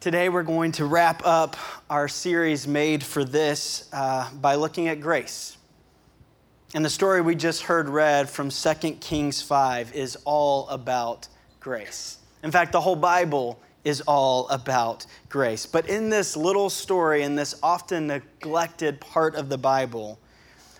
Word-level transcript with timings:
Today, 0.00 0.28
we're 0.28 0.44
going 0.44 0.70
to 0.72 0.84
wrap 0.84 1.26
up 1.26 1.56
our 1.90 2.06
series 2.06 2.68
made 2.68 3.02
for 3.02 3.24
this 3.24 3.88
uh, 3.92 4.30
by 4.34 4.54
looking 4.54 4.86
at 4.86 5.00
grace. 5.00 5.56
And 6.72 6.84
the 6.84 6.90
story 6.90 7.20
we 7.20 7.34
just 7.34 7.62
heard 7.62 7.88
read 7.88 8.30
from 8.30 8.48
2 8.48 8.74
Kings 9.00 9.42
5 9.42 9.96
is 9.96 10.16
all 10.24 10.68
about 10.68 11.26
grace. 11.58 12.18
In 12.44 12.52
fact, 12.52 12.70
the 12.70 12.80
whole 12.80 12.94
Bible 12.94 13.58
is 13.82 14.00
all 14.02 14.48
about 14.50 15.04
grace. 15.28 15.66
But 15.66 15.88
in 15.88 16.10
this 16.10 16.36
little 16.36 16.70
story, 16.70 17.24
in 17.24 17.34
this 17.34 17.58
often 17.60 18.06
neglected 18.06 19.00
part 19.00 19.34
of 19.34 19.48
the 19.48 19.58
Bible, 19.58 20.20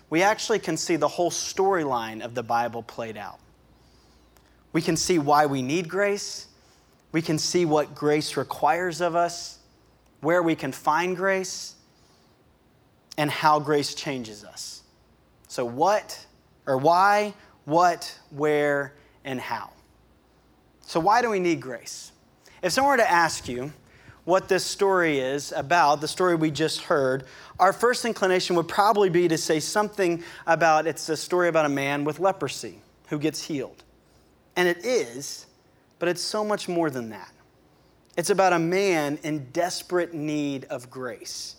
we 0.09 0.23
actually 0.23 0.59
can 0.59 0.77
see 0.77 0.95
the 0.95 1.09
whole 1.09 1.29
storyline 1.29 2.23
of 2.23 2.35
the 2.35 2.43
Bible 2.43 2.83
played 2.83 3.17
out. 3.17 3.39
We 4.71 4.81
can 4.81 4.95
see 4.95 5.19
why 5.19 5.45
we 5.45 5.61
need 5.61 5.89
grace 5.89 6.47
we 7.11 7.21
can 7.21 7.37
see 7.37 7.65
what 7.65 7.95
grace 7.95 8.37
requires 8.37 9.01
of 9.01 9.15
us, 9.15 9.59
where 10.21 10.43
we 10.43 10.55
can 10.55 10.71
find 10.71 11.15
grace, 11.15 11.75
and 13.17 13.29
how 13.29 13.59
grace 13.59 13.93
changes 13.93 14.43
us. 14.43 14.83
So, 15.47 15.65
what 15.65 16.25
or 16.65 16.77
why, 16.77 17.33
what, 17.65 18.17
where, 18.29 18.93
and 19.25 19.39
how. 19.39 19.71
So, 20.81 20.99
why 20.99 21.21
do 21.21 21.29
we 21.29 21.39
need 21.39 21.61
grace? 21.61 22.11
If 22.61 22.73
someone 22.73 22.93
were 22.93 23.03
to 23.03 23.11
ask 23.11 23.47
you 23.47 23.73
what 24.25 24.47
this 24.47 24.63
story 24.63 25.19
is 25.19 25.51
about, 25.51 26.01
the 26.01 26.07
story 26.07 26.35
we 26.35 26.51
just 26.51 26.81
heard, 26.81 27.25
our 27.59 27.73
first 27.73 28.05
inclination 28.05 28.55
would 28.55 28.67
probably 28.67 29.09
be 29.09 29.27
to 29.27 29.37
say 29.37 29.59
something 29.59 30.23
about 30.45 30.85
it's 30.85 31.09
a 31.09 31.17
story 31.17 31.47
about 31.47 31.65
a 31.65 31.69
man 31.69 32.03
with 32.03 32.19
leprosy 32.19 32.81
who 33.07 33.17
gets 33.17 33.43
healed. 33.43 33.83
And 34.55 34.67
it 34.67 34.85
is, 34.85 35.47
but 35.99 36.09
it's 36.09 36.21
so 36.21 36.43
much 36.43 36.67
more 36.67 36.89
than 36.89 37.09
that. 37.09 37.31
It's 38.17 38.29
about 38.29 38.53
a 38.53 38.59
man 38.59 39.19
in 39.23 39.51
desperate 39.51 40.13
need 40.13 40.65
of 40.65 40.89
grace. 40.89 41.55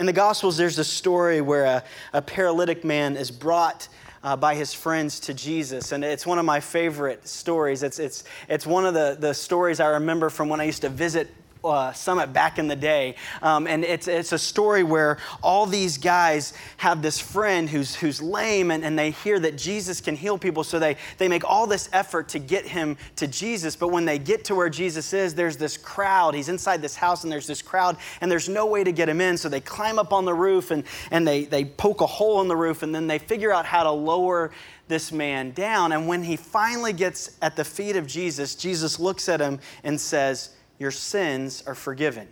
In 0.00 0.06
the 0.06 0.12
Gospels, 0.12 0.56
there's 0.56 0.78
a 0.78 0.84
story 0.84 1.40
where 1.40 1.64
a, 1.64 1.84
a 2.12 2.22
paralytic 2.22 2.84
man 2.84 3.16
is 3.16 3.30
brought 3.30 3.88
uh, 4.22 4.36
by 4.36 4.54
his 4.54 4.74
friends 4.74 5.20
to 5.20 5.34
Jesus. 5.34 5.92
And 5.92 6.04
it's 6.04 6.26
one 6.26 6.38
of 6.38 6.44
my 6.44 6.60
favorite 6.60 7.28
stories. 7.28 7.82
It's, 7.82 7.98
it's, 7.98 8.24
it's 8.48 8.66
one 8.66 8.84
of 8.84 8.94
the, 8.94 9.16
the 9.18 9.32
stories 9.32 9.80
I 9.80 9.88
remember 9.88 10.30
from 10.30 10.48
when 10.48 10.60
I 10.60 10.64
used 10.64 10.82
to 10.82 10.88
visit 10.88 11.32
uh, 11.68 11.92
summit 11.92 12.32
back 12.32 12.58
in 12.58 12.68
the 12.68 12.76
day. 12.76 13.16
Um, 13.42 13.66
and 13.66 13.84
it's, 13.84 14.08
it's 14.08 14.32
a 14.32 14.38
story 14.38 14.82
where 14.82 15.18
all 15.42 15.66
these 15.66 15.98
guys 15.98 16.52
have 16.78 17.02
this 17.02 17.18
friend 17.18 17.68
who's, 17.68 17.94
who's 17.94 18.22
lame 18.22 18.70
and, 18.70 18.84
and 18.84 18.98
they 18.98 19.10
hear 19.10 19.38
that 19.40 19.56
Jesus 19.56 20.00
can 20.00 20.16
heal 20.16 20.38
people. 20.38 20.64
So 20.64 20.78
they, 20.78 20.96
they 21.18 21.28
make 21.28 21.44
all 21.44 21.66
this 21.66 21.88
effort 21.92 22.28
to 22.30 22.38
get 22.38 22.66
him 22.66 22.96
to 23.16 23.26
Jesus. 23.26 23.76
But 23.76 23.88
when 23.88 24.04
they 24.04 24.18
get 24.18 24.44
to 24.46 24.54
where 24.54 24.70
Jesus 24.70 25.12
is, 25.12 25.34
there's 25.34 25.56
this 25.56 25.76
crowd. 25.76 26.34
He's 26.34 26.48
inside 26.48 26.82
this 26.82 26.96
house 26.96 27.24
and 27.24 27.32
there's 27.32 27.46
this 27.46 27.62
crowd 27.62 27.96
and 28.20 28.30
there's 28.30 28.48
no 28.48 28.66
way 28.66 28.84
to 28.84 28.92
get 28.92 29.08
him 29.08 29.20
in. 29.20 29.36
So 29.36 29.48
they 29.48 29.60
climb 29.60 29.98
up 29.98 30.12
on 30.12 30.24
the 30.24 30.34
roof 30.34 30.70
and, 30.70 30.84
and 31.10 31.26
they, 31.26 31.44
they 31.44 31.64
poke 31.64 32.00
a 32.00 32.06
hole 32.06 32.40
in 32.40 32.48
the 32.48 32.56
roof 32.56 32.82
and 32.82 32.94
then 32.94 33.06
they 33.06 33.18
figure 33.18 33.52
out 33.52 33.66
how 33.66 33.82
to 33.82 33.90
lower 33.90 34.50
this 34.88 35.12
man 35.12 35.50
down. 35.52 35.92
And 35.92 36.06
when 36.06 36.22
he 36.22 36.36
finally 36.36 36.92
gets 36.92 37.36
at 37.42 37.56
the 37.56 37.64
feet 37.64 37.96
of 37.96 38.06
Jesus, 38.06 38.54
Jesus 38.54 38.98
looks 38.98 39.28
at 39.28 39.40
him 39.40 39.58
and 39.82 40.00
says, 40.00 40.50
your 40.78 40.90
sins 40.90 41.62
are 41.66 41.74
forgiven. 41.74 42.28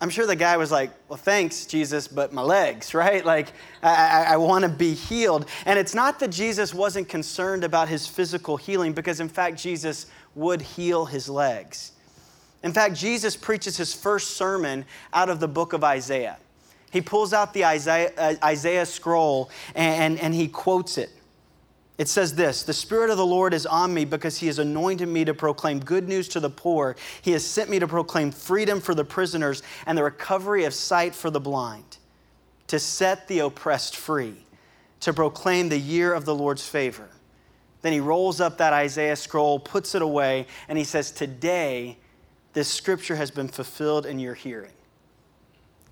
I'm 0.00 0.10
sure 0.10 0.26
the 0.26 0.36
guy 0.36 0.56
was 0.56 0.70
like, 0.70 0.90
Well, 1.08 1.16
thanks, 1.16 1.66
Jesus, 1.66 2.08
but 2.08 2.32
my 2.32 2.42
legs, 2.42 2.92
right? 2.94 3.24
Like, 3.24 3.52
I, 3.82 4.26
I, 4.28 4.32
I 4.34 4.36
want 4.36 4.64
to 4.64 4.68
be 4.68 4.94
healed. 4.94 5.46
And 5.66 5.78
it's 5.78 5.94
not 5.94 6.18
that 6.20 6.28
Jesus 6.28 6.74
wasn't 6.74 7.08
concerned 7.08 7.64
about 7.64 7.88
his 7.88 8.06
physical 8.06 8.56
healing, 8.56 8.92
because 8.92 9.20
in 9.20 9.28
fact, 9.28 9.58
Jesus 9.58 10.06
would 10.34 10.60
heal 10.60 11.06
his 11.06 11.28
legs. 11.28 11.92
In 12.62 12.72
fact, 12.72 12.94
Jesus 12.94 13.36
preaches 13.36 13.76
his 13.76 13.94
first 13.94 14.36
sermon 14.36 14.84
out 15.12 15.28
of 15.28 15.38
the 15.38 15.48
book 15.48 15.74
of 15.74 15.84
Isaiah. 15.84 16.38
He 16.90 17.00
pulls 17.00 17.32
out 17.32 17.52
the 17.52 17.64
Isaiah, 17.64 18.12
uh, 18.16 18.34
Isaiah 18.42 18.86
scroll 18.86 19.50
and, 19.74 20.14
and, 20.14 20.20
and 20.20 20.34
he 20.34 20.48
quotes 20.48 20.96
it. 20.96 21.10
It 21.96 22.08
says 22.08 22.34
this 22.34 22.62
The 22.62 22.72
Spirit 22.72 23.10
of 23.10 23.16
the 23.16 23.26
Lord 23.26 23.54
is 23.54 23.66
on 23.66 23.94
me 23.94 24.04
because 24.04 24.38
He 24.38 24.46
has 24.48 24.58
anointed 24.58 25.08
me 25.08 25.24
to 25.24 25.34
proclaim 25.34 25.80
good 25.80 26.08
news 26.08 26.28
to 26.28 26.40
the 26.40 26.50
poor. 26.50 26.96
He 27.22 27.32
has 27.32 27.46
sent 27.46 27.70
me 27.70 27.78
to 27.78 27.88
proclaim 27.88 28.30
freedom 28.30 28.80
for 28.80 28.94
the 28.94 29.04
prisoners 29.04 29.62
and 29.86 29.96
the 29.96 30.04
recovery 30.04 30.64
of 30.64 30.74
sight 30.74 31.14
for 31.14 31.30
the 31.30 31.40
blind, 31.40 31.98
to 32.66 32.78
set 32.78 33.28
the 33.28 33.40
oppressed 33.40 33.96
free, 33.96 34.44
to 35.00 35.12
proclaim 35.12 35.68
the 35.68 35.78
year 35.78 36.12
of 36.12 36.24
the 36.24 36.34
Lord's 36.34 36.66
favor. 36.66 37.08
Then 37.82 37.92
he 37.92 38.00
rolls 38.00 38.40
up 38.40 38.58
that 38.58 38.72
Isaiah 38.72 39.14
scroll, 39.14 39.58
puts 39.58 39.94
it 39.94 40.00
away, 40.00 40.46
and 40.68 40.78
he 40.78 40.84
says, 40.84 41.12
Today, 41.12 41.98
this 42.54 42.68
scripture 42.68 43.16
has 43.16 43.30
been 43.30 43.48
fulfilled 43.48 44.06
in 44.06 44.18
your 44.18 44.34
hearing. 44.34 44.72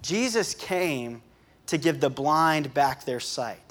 Jesus 0.01 0.55
came 0.55 1.23
to 1.67 1.77
give 1.77 2.01
the 2.01 2.11
blind 2.11 2.73
back 2.73 3.05
their 3.05 3.21
sight. 3.21 3.62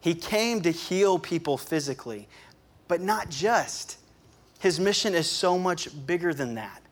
He 0.00 0.14
came 0.14 0.60
to 0.62 0.70
heal 0.70 1.18
people 1.18 1.56
physically, 1.56 2.28
but 2.88 3.00
not 3.00 3.28
just. 3.28 3.98
His 4.58 4.80
mission 4.80 5.14
is 5.14 5.28
so 5.30 5.58
much 5.58 5.88
bigger 6.06 6.32
than 6.32 6.54
that. 6.54 6.82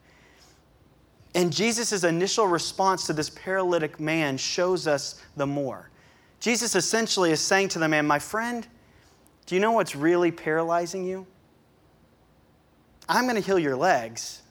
And 1.33 1.51
Jesus' 1.51 2.03
initial 2.03 2.47
response 2.47 3.05
to 3.07 3.13
this 3.13 3.29
paralytic 3.29 3.99
man 3.99 4.37
shows 4.37 4.87
us 4.87 5.21
the 5.35 5.45
more. 5.45 5.89
Jesus 6.39 6.75
essentially 6.75 7.31
is 7.31 7.41
saying 7.41 7.69
to 7.69 7.79
the 7.79 7.87
man, 7.87 8.05
My 8.05 8.19
friend, 8.19 8.65
do 9.45 9.55
you 9.55 9.61
know 9.61 9.73
what's 9.73 9.95
really 9.95 10.31
paralyzing 10.31 11.03
you? 11.03 11.27
I'm 13.07 13.25
going 13.25 13.35
to 13.35 13.41
heal 13.41 13.59
your 13.59 13.75
legs. 13.75 14.41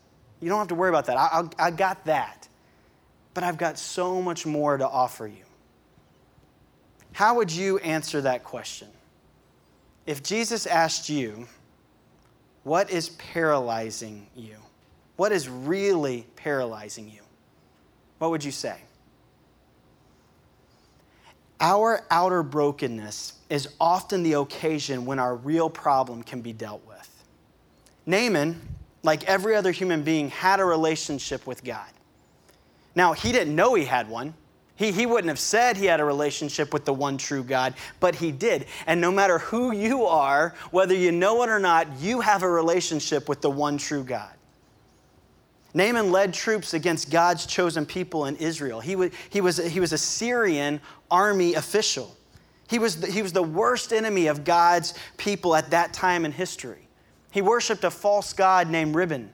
You 0.40 0.48
don't 0.48 0.58
have 0.58 0.68
to 0.68 0.74
worry 0.74 0.90
about 0.90 1.06
that. 1.06 1.16
I, 1.16 1.48
I, 1.58 1.66
I 1.66 1.70
got 1.70 2.04
that. 2.04 2.48
But 3.32 3.44
I've 3.44 3.58
got 3.58 3.78
so 3.78 4.20
much 4.22 4.46
more 4.46 4.76
to 4.76 4.86
offer 4.86 5.26
you. 5.26 5.44
How 7.14 7.36
would 7.36 7.52
you 7.52 7.78
answer 7.78 8.20
that 8.22 8.42
question? 8.42 8.88
If 10.04 10.22
Jesus 10.22 10.66
asked 10.66 11.08
you, 11.08 11.46
What 12.64 12.90
is 12.90 13.10
paralyzing 13.10 14.26
you? 14.34 14.56
What 15.16 15.30
is 15.30 15.48
really 15.48 16.26
paralyzing 16.34 17.08
you? 17.08 17.20
What 18.18 18.30
would 18.30 18.42
you 18.42 18.50
say? 18.50 18.76
Our 21.60 22.02
outer 22.10 22.42
brokenness 22.42 23.34
is 23.48 23.68
often 23.80 24.24
the 24.24 24.32
occasion 24.34 25.06
when 25.06 25.20
our 25.20 25.36
real 25.36 25.70
problem 25.70 26.24
can 26.24 26.40
be 26.40 26.52
dealt 26.52 26.84
with. 26.84 27.24
Naaman, 28.06 28.60
like 29.04 29.22
every 29.24 29.54
other 29.54 29.70
human 29.70 30.02
being, 30.02 30.30
had 30.30 30.58
a 30.58 30.64
relationship 30.64 31.46
with 31.46 31.62
God. 31.62 31.88
Now, 32.96 33.12
he 33.12 33.30
didn't 33.30 33.54
know 33.54 33.74
he 33.74 33.84
had 33.84 34.08
one. 34.08 34.34
He, 34.76 34.90
he 34.90 35.06
wouldn't 35.06 35.28
have 35.28 35.38
said 35.38 35.76
he 35.76 35.86
had 35.86 36.00
a 36.00 36.04
relationship 36.04 36.72
with 36.72 36.84
the 36.84 36.92
one 36.92 37.16
true 37.16 37.44
God, 37.44 37.74
but 38.00 38.16
he 38.16 38.32
did. 38.32 38.66
And 38.86 39.00
no 39.00 39.12
matter 39.12 39.38
who 39.38 39.72
you 39.72 40.04
are, 40.04 40.54
whether 40.72 40.94
you 40.94 41.12
know 41.12 41.42
it 41.44 41.48
or 41.48 41.60
not, 41.60 42.00
you 42.00 42.20
have 42.20 42.42
a 42.42 42.48
relationship 42.48 43.28
with 43.28 43.40
the 43.40 43.50
one 43.50 43.78
true 43.78 44.02
God. 44.02 44.32
Naaman 45.74 46.12
led 46.12 46.34
troops 46.34 46.74
against 46.74 47.10
God's 47.10 47.46
chosen 47.46 47.84
people 47.84 48.26
in 48.26 48.36
Israel. 48.36 48.80
He 48.80 48.96
was, 48.96 49.10
he 49.30 49.40
was, 49.40 49.56
he 49.56 49.80
was 49.80 49.92
a 49.92 49.98
Syrian 49.98 50.80
army 51.10 51.54
official. 51.54 52.16
He 52.68 52.78
was, 52.78 53.00
the, 53.00 53.08
he 53.08 53.22
was 53.22 53.32
the 53.32 53.42
worst 53.42 53.92
enemy 53.92 54.28
of 54.28 54.44
God's 54.44 54.94
people 55.16 55.54
at 55.54 55.70
that 55.70 55.92
time 55.92 56.24
in 56.24 56.32
history. 56.32 56.88
He 57.30 57.42
worshiped 57.42 57.82
a 57.84 57.90
false 57.90 58.32
god 58.32 58.70
named 58.70 58.94
Rimmon. 58.94 59.30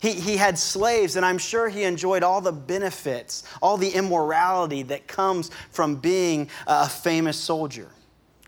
He, 0.00 0.12
he 0.12 0.36
had 0.36 0.58
slaves, 0.58 1.16
and 1.16 1.26
I'm 1.26 1.38
sure 1.38 1.68
he 1.68 1.82
enjoyed 1.82 2.22
all 2.22 2.40
the 2.40 2.52
benefits, 2.52 3.42
all 3.60 3.76
the 3.76 3.90
immorality 3.90 4.82
that 4.84 5.08
comes 5.08 5.50
from 5.70 5.96
being 5.96 6.48
a 6.66 6.88
famous 6.88 7.36
soldier. 7.36 7.88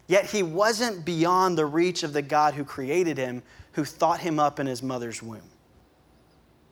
Yet 0.07 0.27
he 0.27 0.43
wasn't 0.43 1.05
beyond 1.05 1.59
the 1.59 1.67
reach 1.67 2.03
of 2.03 2.13
the 2.13 2.23
God 2.23 2.55
who 2.55 2.65
created 2.65 3.19
him, 3.19 3.43
who 3.73 3.85
thought 3.85 4.21
him 4.21 4.39
up 4.39 4.61
in 4.61 4.67
his 4.67 4.83
mother's 4.83 5.23
womb. 5.23 5.43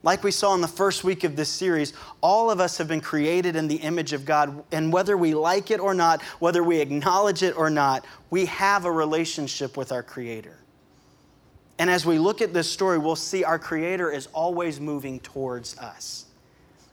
Like 0.05 0.23
we 0.23 0.31
saw 0.31 0.55
in 0.55 0.61
the 0.61 0.69
first 0.69 1.03
week 1.03 1.25
of 1.25 1.35
this 1.35 1.49
series, 1.49 1.93
all 2.21 2.51
of 2.51 2.61
us 2.61 2.79
have 2.79 2.87
been 2.87 3.01
created 3.01 3.57
in 3.57 3.67
the 3.67 3.77
image 3.77 4.13
of 4.13 4.25
God. 4.25 4.63
And 4.71 4.93
whether 4.93 5.17
we 5.17 5.35
like 5.35 5.73
it 5.73 5.81
or 5.81 5.93
not, 5.93 6.23
whether 6.39 6.63
we 6.63 6.81
acknowledge 6.81 7.43
it 7.43 7.57
or 7.57 7.69
not, 7.69 8.05
we 8.31 8.47
have 8.47 8.85
a 8.85 8.93
relationship 8.93 9.77
with 9.77 9.91
our 9.91 10.05
Creator. 10.05 10.57
And 11.79 11.89
as 11.89 12.05
we 12.05 12.19
look 12.19 12.43
at 12.43 12.53
this 12.53 12.71
story, 12.71 12.99
we'll 12.99 13.17
see 13.17 13.45
our 13.45 13.59
Creator 13.59 14.11
is 14.11 14.27
always 14.33 14.81
moving 14.81 15.21
towards 15.21 15.79
us. 15.79 16.27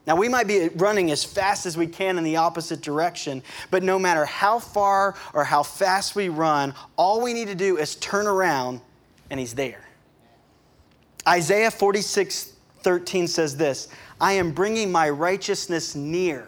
Now, 0.06 0.16
we 0.16 0.30
might 0.30 0.46
be 0.46 0.70
running 0.76 1.10
as 1.10 1.24
fast 1.24 1.66
as 1.66 1.76
we 1.76 1.88
can 1.88 2.20
in 2.20 2.24
the 2.24 2.36
opposite 2.36 2.82
direction, 2.82 3.42
but 3.72 3.82
no 3.82 3.98
matter 3.98 4.24
how 4.26 4.60
far 4.60 5.16
or 5.34 5.44
how 5.44 5.64
fast 5.64 6.16
we 6.16 6.30
run, 6.30 6.76
all 6.96 7.22
we 7.22 7.34
need 7.34 7.48
to 7.48 7.56
do 7.56 7.78
is 7.78 7.96
turn 7.96 8.28
around 8.28 8.82
and 9.32 9.40
He's 9.40 9.56
there. 9.56 9.84
Isaiah 11.28 11.72
46 11.72 12.54
13 12.81 13.28
says 13.28 13.58
this 13.58 13.88
I 14.22 14.34
am 14.34 14.52
bringing 14.52 14.92
my 14.92 15.10
righteousness 15.10 15.96
near. 15.96 16.48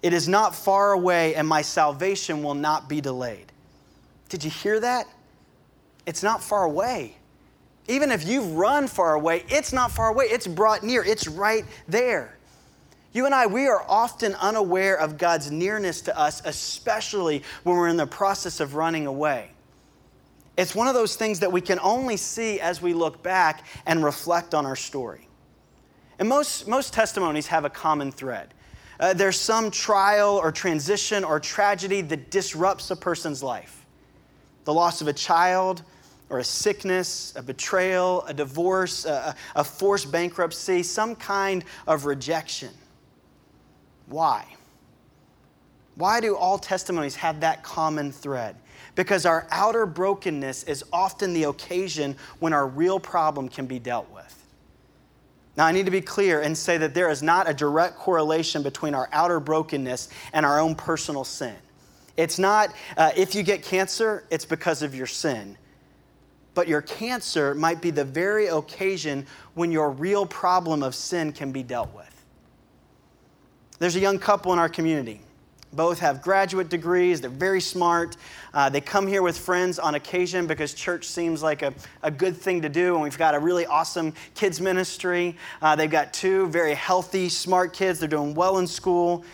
It 0.00 0.12
is 0.12 0.28
not 0.28 0.54
far 0.54 0.92
away, 0.92 1.34
and 1.34 1.46
my 1.46 1.62
salvation 1.62 2.42
will 2.42 2.54
not 2.54 2.88
be 2.88 3.00
delayed. 3.00 3.52
Did 4.28 4.44
you 4.44 4.50
hear 4.50 4.78
that? 4.80 5.06
It's 6.06 6.22
not 6.22 6.42
far 6.42 6.64
away. 6.64 7.16
Even 7.88 8.10
if 8.12 8.26
you've 8.26 8.52
run 8.52 8.86
far 8.86 9.14
away, 9.14 9.44
it's 9.48 9.72
not 9.72 9.90
far 9.90 10.08
away, 10.08 10.26
it's 10.26 10.46
brought 10.46 10.82
near, 10.82 11.02
it's 11.02 11.26
right 11.26 11.64
there. 11.88 12.38
You 13.12 13.26
and 13.26 13.34
I, 13.34 13.46
we 13.46 13.66
are 13.66 13.84
often 13.88 14.34
unaware 14.36 14.96
of 14.98 15.18
God's 15.18 15.50
nearness 15.50 16.00
to 16.02 16.18
us, 16.18 16.40
especially 16.44 17.42
when 17.62 17.76
we're 17.76 17.88
in 17.88 17.96
the 17.96 18.06
process 18.06 18.60
of 18.60 18.74
running 18.74 19.06
away. 19.06 19.50
It's 20.56 20.74
one 20.74 20.86
of 20.86 20.94
those 20.94 21.16
things 21.16 21.40
that 21.40 21.50
we 21.50 21.60
can 21.60 21.78
only 21.80 22.16
see 22.16 22.60
as 22.60 22.80
we 22.80 22.94
look 22.94 23.22
back 23.22 23.66
and 23.86 24.04
reflect 24.04 24.54
on 24.54 24.64
our 24.64 24.76
story. 24.76 25.28
And 26.18 26.28
most, 26.28 26.68
most 26.68 26.92
testimonies 26.92 27.48
have 27.48 27.64
a 27.64 27.70
common 27.70 28.12
thread. 28.12 28.54
Uh, 29.00 29.12
there's 29.12 29.38
some 29.38 29.70
trial 29.70 30.38
or 30.42 30.52
transition 30.52 31.24
or 31.24 31.40
tragedy 31.40 32.02
that 32.02 32.30
disrupts 32.30 32.90
a 32.90 32.96
person's 32.96 33.42
life. 33.42 33.84
The 34.64 34.72
loss 34.72 35.00
of 35.00 35.08
a 35.08 35.12
child, 35.12 35.82
or 36.32 36.38
a 36.38 36.44
sickness, 36.44 37.34
a 37.36 37.42
betrayal, 37.42 38.24
a 38.26 38.32
divorce, 38.32 39.04
a, 39.04 39.36
a 39.54 39.62
forced 39.62 40.10
bankruptcy, 40.10 40.82
some 40.82 41.14
kind 41.14 41.62
of 41.86 42.06
rejection. 42.06 42.70
Why? 44.06 44.46
Why 45.94 46.20
do 46.20 46.34
all 46.34 46.58
testimonies 46.58 47.16
have 47.16 47.40
that 47.40 47.62
common 47.62 48.10
thread? 48.10 48.56
Because 48.94 49.26
our 49.26 49.46
outer 49.50 49.84
brokenness 49.84 50.64
is 50.64 50.82
often 50.90 51.34
the 51.34 51.44
occasion 51.44 52.16
when 52.38 52.54
our 52.54 52.66
real 52.66 52.98
problem 52.98 53.50
can 53.50 53.66
be 53.66 53.78
dealt 53.78 54.10
with. 54.10 54.42
Now, 55.54 55.66
I 55.66 55.72
need 55.72 55.84
to 55.84 55.92
be 55.92 56.00
clear 56.00 56.40
and 56.40 56.56
say 56.56 56.78
that 56.78 56.94
there 56.94 57.10
is 57.10 57.22
not 57.22 57.46
a 57.48 57.52
direct 57.52 57.96
correlation 57.96 58.62
between 58.62 58.94
our 58.94 59.10
outer 59.12 59.38
brokenness 59.38 60.08
and 60.32 60.46
our 60.46 60.58
own 60.58 60.76
personal 60.76 61.24
sin. 61.24 61.56
It's 62.16 62.38
not 62.38 62.72
uh, 62.96 63.10
if 63.14 63.34
you 63.34 63.42
get 63.42 63.62
cancer, 63.62 64.24
it's 64.30 64.46
because 64.46 64.80
of 64.80 64.94
your 64.94 65.06
sin. 65.06 65.58
But 66.54 66.68
your 66.68 66.82
cancer 66.82 67.54
might 67.54 67.80
be 67.80 67.90
the 67.90 68.04
very 68.04 68.48
occasion 68.48 69.26
when 69.54 69.72
your 69.72 69.90
real 69.90 70.26
problem 70.26 70.82
of 70.82 70.94
sin 70.94 71.32
can 71.32 71.52
be 71.52 71.62
dealt 71.62 71.94
with. 71.94 72.08
There's 73.78 73.96
a 73.96 74.00
young 74.00 74.18
couple 74.18 74.52
in 74.52 74.58
our 74.58 74.68
community. 74.68 75.20
Both 75.72 76.00
have 76.00 76.20
graduate 76.20 76.68
degrees, 76.68 77.22
they're 77.22 77.30
very 77.30 77.60
smart. 77.60 78.18
Uh, 78.52 78.68
they 78.68 78.82
come 78.82 79.06
here 79.06 79.22
with 79.22 79.38
friends 79.38 79.78
on 79.78 79.94
occasion 79.94 80.46
because 80.46 80.74
church 80.74 81.06
seems 81.06 81.42
like 81.42 81.62
a, 81.62 81.72
a 82.02 82.10
good 82.10 82.36
thing 82.36 82.60
to 82.60 82.68
do, 82.68 82.94
and 82.94 83.02
we've 83.02 83.16
got 83.16 83.34
a 83.34 83.38
really 83.38 83.64
awesome 83.64 84.12
kids' 84.34 84.60
ministry. 84.60 85.34
Uh, 85.62 85.74
they've 85.74 85.90
got 85.90 86.12
two 86.12 86.46
very 86.48 86.74
healthy, 86.74 87.30
smart 87.30 87.72
kids, 87.72 87.98
they're 88.00 88.08
doing 88.08 88.34
well 88.34 88.58
in 88.58 88.66
school. 88.66 89.24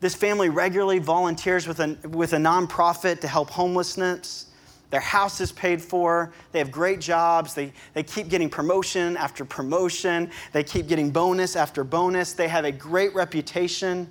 This 0.00 0.16
family 0.16 0.48
regularly 0.48 0.98
volunteers 0.98 1.68
with 1.68 1.78
a, 1.78 1.96
with 2.08 2.32
a 2.32 2.38
nonprofit 2.38 3.20
to 3.20 3.28
help 3.28 3.50
homelessness. 3.50 4.45
Their 4.90 5.00
house 5.00 5.40
is 5.40 5.50
paid 5.50 5.82
for. 5.82 6.32
They 6.52 6.58
have 6.60 6.70
great 6.70 7.00
jobs. 7.00 7.54
They, 7.54 7.72
they 7.92 8.02
keep 8.02 8.28
getting 8.28 8.48
promotion 8.48 9.16
after 9.16 9.44
promotion. 9.44 10.30
They 10.52 10.62
keep 10.62 10.86
getting 10.86 11.10
bonus 11.10 11.56
after 11.56 11.82
bonus. 11.82 12.34
They 12.34 12.48
have 12.48 12.64
a 12.64 12.72
great 12.72 13.14
reputation. 13.14 14.10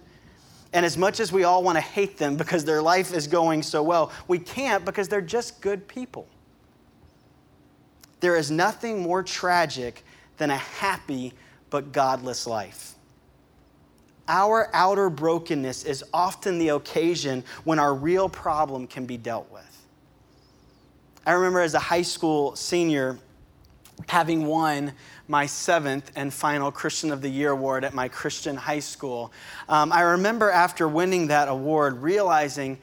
And 0.73 0.85
as 0.85 0.97
much 0.97 1.21
as 1.21 1.31
we 1.31 1.45
all 1.45 1.63
want 1.63 1.77
to 1.77 1.81
hate 1.81 2.17
them 2.17 2.35
because 2.35 2.65
their 2.65 2.81
life 2.81 3.13
is 3.13 3.27
going 3.27 3.63
so 3.63 3.81
well, 3.81 4.11
we 4.27 4.37
can't 4.37 4.83
because 4.83 5.07
they're 5.07 5.21
just 5.21 5.61
good 5.61 5.87
people. 5.87 6.27
There 8.19 8.35
is 8.35 8.51
nothing 8.51 9.01
more 9.01 9.23
tragic 9.23 10.03
than 10.37 10.49
a 10.49 10.57
happy 10.57 11.33
but 11.69 11.93
godless 11.93 12.45
life. 12.45 12.95
Our 14.27 14.69
outer 14.73 15.09
brokenness 15.09 15.83
is 15.85 16.03
often 16.13 16.57
the 16.57 16.69
occasion 16.69 17.43
when 17.63 17.79
our 17.79 17.93
real 17.93 18.27
problem 18.27 18.87
can 18.87 19.05
be 19.05 19.17
dealt 19.17 19.51
with. 19.51 19.74
I 21.25 21.33
remember 21.33 21.61
as 21.61 21.73
a 21.73 21.79
high 21.79 22.03
school 22.03 22.55
senior 22.55 23.17
having 24.07 24.45
won 24.45 24.93
my 25.27 25.45
seventh 25.45 26.11
and 26.15 26.33
final 26.33 26.71
Christian 26.71 27.11
of 27.11 27.21
the 27.21 27.29
Year 27.29 27.51
award 27.51 27.83
at 27.83 27.93
my 27.93 28.07
Christian 28.07 28.55
high 28.55 28.79
school. 28.79 29.31
Um, 29.67 29.91
I 29.91 30.01
remember 30.01 30.51
after 30.51 30.87
winning 30.87 31.27
that 31.27 31.47
award 31.47 32.01
realizing 32.01 32.77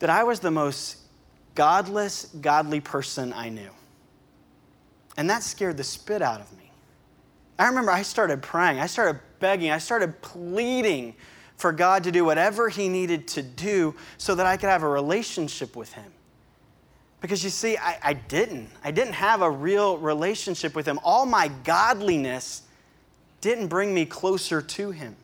that 0.00 0.10
I 0.10 0.24
was 0.24 0.40
the 0.40 0.50
most 0.50 0.98
godless, 1.54 2.26
godly 2.40 2.80
person 2.80 3.32
I 3.32 3.48
knew. 3.48 3.70
And 5.16 5.30
that 5.30 5.42
scared 5.42 5.78
the 5.78 5.84
spit 5.84 6.20
out 6.20 6.40
of 6.40 6.52
me. 6.58 6.70
I 7.58 7.68
remember 7.68 7.90
I 7.90 8.02
started 8.02 8.42
praying, 8.42 8.80
I 8.80 8.86
started 8.86 9.20
begging, 9.40 9.70
I 9.70 9.78
started 9.78 10.20
pleading 10.20 11.14
for 11.56 11.72
God 11.72 12.04
to 12.04 12.12
do 12.12 12.22
whatever 12.22 12.68
He 12.68 12.90
needed 12.90 13.26
to 13.28 13.42
do 13.42 13.94
so 14.18 14.34
that 14.34 14.44
I 14.44 14.58
could 14.58 14.68
have 14.68 14.82
a 14.82 14.88
relationship 14.88 15.74
with 15.74 15.94
Him. 15.94 16.12
Because 17.26 17.42
you 17.42 17.50
see, 17.50 17.76
I, 17.76 17.98
I, 18.04 18.12
didn't. 18.12 18.70
I 18.84 18.92
didn't 18.92 19.14
have 19.14 19.42
a 19.42 19.50
real 19.50 19.98
relationship 19.98 20.76
with 20.76 20.86
him. 20.86 21.00
All 21.02 21.26
my 21.26 21.48
godliness 21.64 22.62
didn't 23.40 23.66
bring 23.66 23.92
me 23.92 24.06
closer 24.06 24.62
to 24.62 24.92
him. 24.92 25.16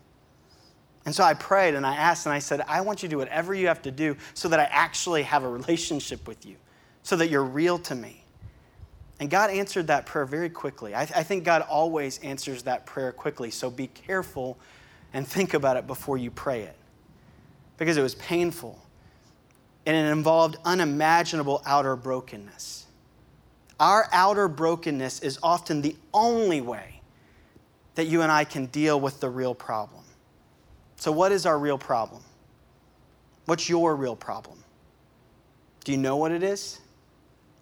And 1.05 1.15
so 1.15 1.23
I 1.23 1.35
prayed 1.35 1.77
and 1.77 1.87
I 1.87 1.95
asked 1.95 2.27
and 2.27 2.35
I 2.35 2.41
said, 2.41 2.61
I 2.67 2.81
want 2.81 3.05
you 3.05 3.09
to 3.09 3.11
do 3.13 3.19
whatever 3.19 3.55
you 3.55 3.69
have 3.69 3.83
to 3.83 3.93
do 3.93 4.17
so 4.35 4.49
that 4.49 4.59
I 4.59 4.65
actually 4.65 5.23
have 5.23 5.45
a 5.45 5.49
relationship 5.49 6.27
with 6.27 6.45
you, 6.45 6.57
so 7.05 7.15
that 7.15 7.31
you're 7.31 7.45
real 7.45 7.79
to 7.79 7.95
me. 7.95 8.25
And 9.21 9.31
God 9.31 9.51
answered 9.51 9.87
that 9.87 10.05
prayer 10.05 10.27
very 10.27 10.51
quickly. 10.51 10.97
I, 10.97 11.03
I 11.03 11.23
think 11.23 11.45
God 11.45 11.63
always 11.63 12.19
answers 12.19 12.65
that 12.65 12.85
prayer 12.85 13.13
quickly. 13.13 13.53
So 13.53 13.71
be 13.71 13.87
careful 13.87 14.59
and 15.13 15.25
think 15.25 15.55
about 15.55 15.77
it 15.77 15.87
before 15.87 16.19
you 16.19 16.33
pray 16.33 16.63
it. 16.63 16.77
Because 17.77 17.97
it 17.97 18.03
was 18.03 18.17
painful 18.17 18.83
and 19.87 19.97
it 19.97 20.11
involved 20.11 20.57
unimaginable 20.65 21.63
outer 21.67 21.97
brokenness. 21.97 22.87
Our 23.81 24.09
outer 24.13 24.49
brokenness 24.49 25.21
is 25.21 25.39
often 25.43 25.83
the 25.83 25.97
only 26.15 26.61
way 26.61 27.01
that 27.95 28.07
you 28.07 28.23
and 28.23 28.31
I 28.31 28.45
can 28.45 28.67
deal 28.67 29.01
with 29.01 29.21
the 29.21 29.29
real 29.29 29.55
problem. 29.55 30.05
So, 30.97 31.11
what 31.11 31.33
is 31.33 31.47
our 31.47 31.59
real 31.59 31.79
problem? 31.79 32.23
What's 33.47 33.69
your 33.69 33.97
real 33.97 34.15
problem? 34.15 34.63
Do 35.85 35.93
you 35.93 35.99
know 35.99 36.17
what 36.17 36.31
it 36.31 36.43
is? 36.43 36.81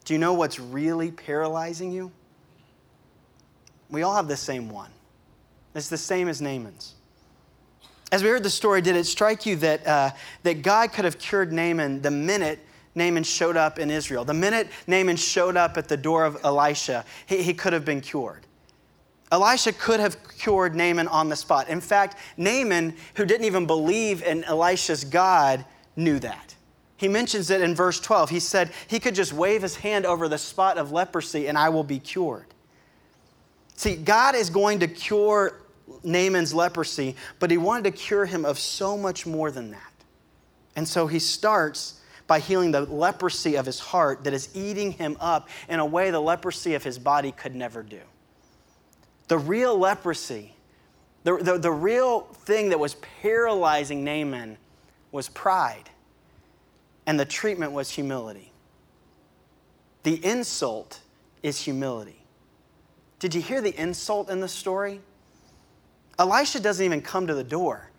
Do 0.05 0.13
you 0.13 0.19
know 0.19 0.35
what's 0.35 0.61
really 0.61 1.11
paralyzing 1.11 1.91
you? 1.91 2.13
We 3.89 4.03
all 4.03 4.15
have 4.15 4.29
the 4.29 4.37
same 4.37 4.69
one. 4.69 4.91
It's 5.75 5.89
the 5.89 5.97
same 5.97 6.29
as 6.29 6.41
Naaman's. 6.43 6.95
As 8.13 8.25
we 8.25 8.29
heard 8.29 8.43
the 8.43 8.51
story, 8.51 8.81
did 8.81 8.97
it 8.97 9.05
strike 9.05 9.47
you 9.47 9.57
that, 9.57 9.87
uh, 9.87 10.11
that 10.43 10.63
God 10.63 10.93
could 10.93 11.05
have 11.05 11.19
cured 11.19 11.53
Naaman 11.53 12.03
the 12.03 12.11
minute 12.11 12.59
Naaman 12.97 13.23
showed 13.23 13.57
up 13.57 13.79
in 13.79 13.89
Israel? 13.91 14.25
The 14.25 14.35
minute 14.35 14.69
Naaman 14.89 15.17
showed 15.17 15.57
up 15.57 15.77
at 15.77 15.89
the 15.89 15.97
door 15.97 16.25
of 16.25 16.39
Elisha, 16.43 17.05
he, 17.27 17.43
he 17.43 17.55
could 17.55 17.73
have 17.73 17.85
been 17.85 18.01
cured. 18.01 18.47
Elisha 19.31 19.73
could 19.73 20.01
have 20.01 20.17
cured 20.39 20.75
Naaman 20.75 21.07
on 21.07 21.29
the 21.29 21.37
spot. 21.37 21.69
In 21.69 21.81
fact, 21.81 22.17
Naaman, 22.37 22.97
who 23.15 23.25
didn't 23.25 23.47
even 23.47 23.65
believe 23.65 24.25
in 24.25 24.43
Elisha's 24.43 25.05
God, 25.05 25.65
knew 25.95 26.19
that. 26.19 26.57
He 26.97 27.07
mentions 27.07 27.49
it 27.49 27.61
in 27.61 27.77
verse 27.77 28.01
12. 28.01 28.29
He 28.29 28.41
said 28.41 28.73
he 28.89 28.99
could 28.99 29.15
just 29.15 29.33
wave 29.33 29.63
his 29.63 29.77
hand 29.77 30.05
over 30.05 30.29
the 30.29 30.37
spot 30.37 30.79
of 30.79 30.91
leprosy 30.91 31.47
and 31.47 31.57
I 31.57 31.69
will 31.69 31.85
be 31.85 32.01
cured. 32.01 32.47
See, 33.77 33.97
God 33.97 34.35
is 34.35 34.51
going 34.51 34.81
to 34.81 34.89
cure 34.89 35.63
Naaman's 36.03 36.55
leprosy, 36.55 37.17
but 37.39 37.51
he 37.51 37.59
wanted 37.59 37.85
to 37.85 37.91
cure 37.91 38.27
him 38.27 38.45
of 38.45 38.59
so 38.59 38.97
much 38.97 39.27
more 39.27 39.51
than 39.51 39.71
that. 39.71 39.93
And 40.77 40.87
so 40.87 41.07
he 41.07 41.19
starts 41.19 42.01
by 42.27 42.39
healing 42.39 42.71
the 42.71 42.83
leprosy 42.83 43.57
of 43.57 43.67
his 43.67 43.81
heart 43.81 44.25
that 44.25 44.33
is 44.33 44.51
eating 44.55 44.93
him 44.93 45.17
up 45.21 45.49
in 45.69 45.81
a 45.81 45.85
way 45.85 46.11
the 46.11 46.21
leprosy 46.21 46.75
of 46.75 46.85
his 46.85 46.99
body 46.99 47.33
could 47.33 47.55
never 47.55 47.83
do. 47.83 48.01
The 49.29 49.39
real 49.39 49.77
leprosy, 49.77 50.55
the, 51.25 51.37
the, 51.39 51.59
the 51.59 51.73
real 51.73 52.21
thing 52.21 52.69
that 52.69 52.79
was 52.79 52.95
paralyzing 53.23 54.05
Naaman 54.05 54.59
was 55.11 55.29
pride, 55.29 55.91
and 57.07 57.19
the 57.19 57.25
treatment 57.25 57.73
was 57.73 57.91
humility. 57.91 58.53
The 60.05 60.25
insult 60.25 61.01
is 61.43 61.61
humility. 61.61 62.25
Did 63.19 63.35
you 63.35 63.43
hear 63.43 63.61
the 63.61 63.79
insult 63.79 64.31
in 64.31 64.41
the 64.41 64.49
story? 64.49 65.01
Elisha 66.21 66.61
doesn't 66.61 66.85
even 66.85 67.01
come 67.01 67.27
to 67.27 67.35
the 67.35 67.43
door 67.43 67.91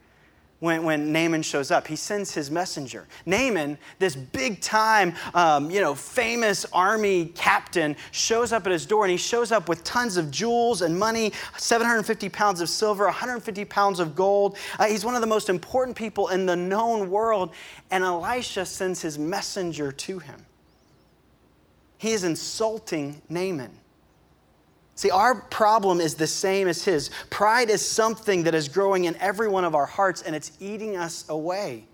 when, 0.60 0.84
when 0.84 1.12
Naaman 1.12 1.42
shows 1.42 1.72
up. 1.72 1.88
He 1.88 1.96
sends 1.96 2.36
his 2.36 2.52
messenger. 2.52 3.08
Naaman, 3.26 3.80
this 3.98 4.16
big 4.16 4.62
time, 4.62 5.16
um, 5.34 5.72
you 5.72 5.82
know, 5.82 5.96
famous 5.96 6.64
army 6.72 7.32
captain, 7.34 7.96
shows 8.12 8.54
up 8.54 8.68
at 8.68 8.72
his 8.72 8.86
door 8.86 9.06
and 9.06 9.12
he 9.12 9.18
shows 9.18 9.52
up 9.52 9.68
with 9.68 9.84
tons 9.84 10.18
of 10.18 10.30
jewels 10.30 10.84
and 10.84 10.98
money 10.98 11.34
750 11.58 12.30
pounds 12.30 12.62
of 12.62 12.70
silver, 12.70 13.06
150 13.06 13.66
pounds 13.66 14.00
of 14.00 14.16
gold. 14.16 14.56
Uh, 14.78 14.86
he's 14.86 15.04
one 15.04 15.16
of 15.16 15.22
the 15.22 15.28
most 15.28 15.50
important 15.50 15.98
people 15.98 16.28
in 16.28 16.46
the 16.46 16.56
known 16.56 17.10
world. 17.10 17.50
And 17.90 18.04
Elisha 18.04 18.68
sends 18.68 19.02
his 19.02 19.18
messenger 19.18 19.92
to 19.92 20.20
him. 20.20 20.46
He 21.98 22.12
is 22.12 22.24
insulting 22.24 23.20
Naaman. 23.30 23.81
See, 24.96 25.10
our 25.10 25.36
problem 25.36 26.02
is 26.02 26.16
the 26.16 26.28
same 26.28 26.68
as 26.68 26.84
his. 26.84 27.10
Pride 27.30 27.70
is 27.70 27.84
something 27.84 28.44
that 28.44 28.54
is 28.54 28.68
growing 28.68 29.06
in 29.06 29.16
every 29.18 29.48
one 29.48 29.64
of 29.64 29.74
our 29.74 29.86
hearts 29.86 30.22
and 30.22 30.36
it's 30.36 30.52
eating 30.60 30.98
us 30.98 31.26
away. 31.30 31.86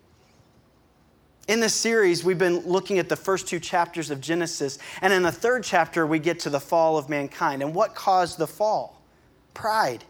In 1.48 1.62
this 1.62 1.74
series, 1.74 2.26
we've 2.26 2.38
been 2.38 2.60
looking 2.60 3.00
at 3.00 3.08
the 3.08 3.16
first 3.16 3.48
two 3.48 3.60
chapters 3.60 4.12
of 4.12 4.20
Genesis, 4.20 4.80
and 5.02 5.14
in 5.14 5.24
the 5.24 5.32
third 5.32 5.64
chapter, 5.64 6.06
we 6.06 6.20
get 6.20 6.42
to 6.42 6.50
the 6.50 6.60
fall 6.60 6.98
of 6.98 7.08
mankind. 7.08 7.62
And 7.62 7.74
what 7.74 7.96
caused 7.96 8.38
the 8.38 8.48
fall? 8.48 9.02
Pride. 9.54 10.04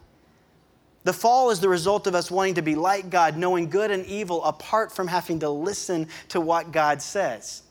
The 1.03 1.13
fall 1.13 1.51
is 1.51 1.60
the 1.60 1.70
result 1.70 2.08
of 2.08 2.15
us 2.15 2.32
wanting 2.32 2.56
to 2.56 2.63
be 2.63 2.74
like 2.74 3.12
God, 3.12 3.38
knowing 3.38 3.70
good 3.70 3.91
and 3.91 4.03
evil 4.08 4.44
apart 4.44 4.91
from 4.91 5.08
having 5.08 5.39
to 5.41 5.50
listen 5.50 6.08
to 6.29 6.41
what 6.41 6.72
God 6.72 7.03
says. 7.03 7.62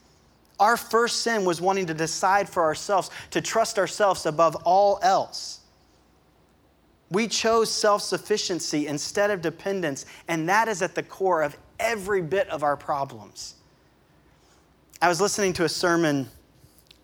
Our 0.59 0.77
first 0.77 1.23
sin 1.23 1.45
was 1.45 1.61
wanting 1.61 1.87
to 1.87 1.95
decide 1.95 2.49
for 2.49 2.63
ourselves, 2.63 3.11
to 3.31 3.41
trust 3.41 3.79
ourselves 3.79 4.25
above 4.27 4.57
all 4.65 4.99
else. 5.03 5.61
We 7.11 7.29
chose 7.29 7.71
self 7.71 8.03
sufficiency 8.03 8.87
instead 8.87 9.31
of 9.31 9.43
dependence, 9.43 10.07
and 10.29 10.49
that 10.49 10.69
is 10.69 10.83
at 10.83 10.95
the 10.95 11.03
core 11.03 11.43
of 11.43 11.57
every 11.79 12.23
bit 12.23 12.49
of 12.49 12.63
our 12.63 12.77
problems. 12.77 13.55
I 15.01 15.09
was 15.09 15.21
listening 15.21 15.53
to 15.55 15.65
a 15.65 15.69
sermon 15.69 16.29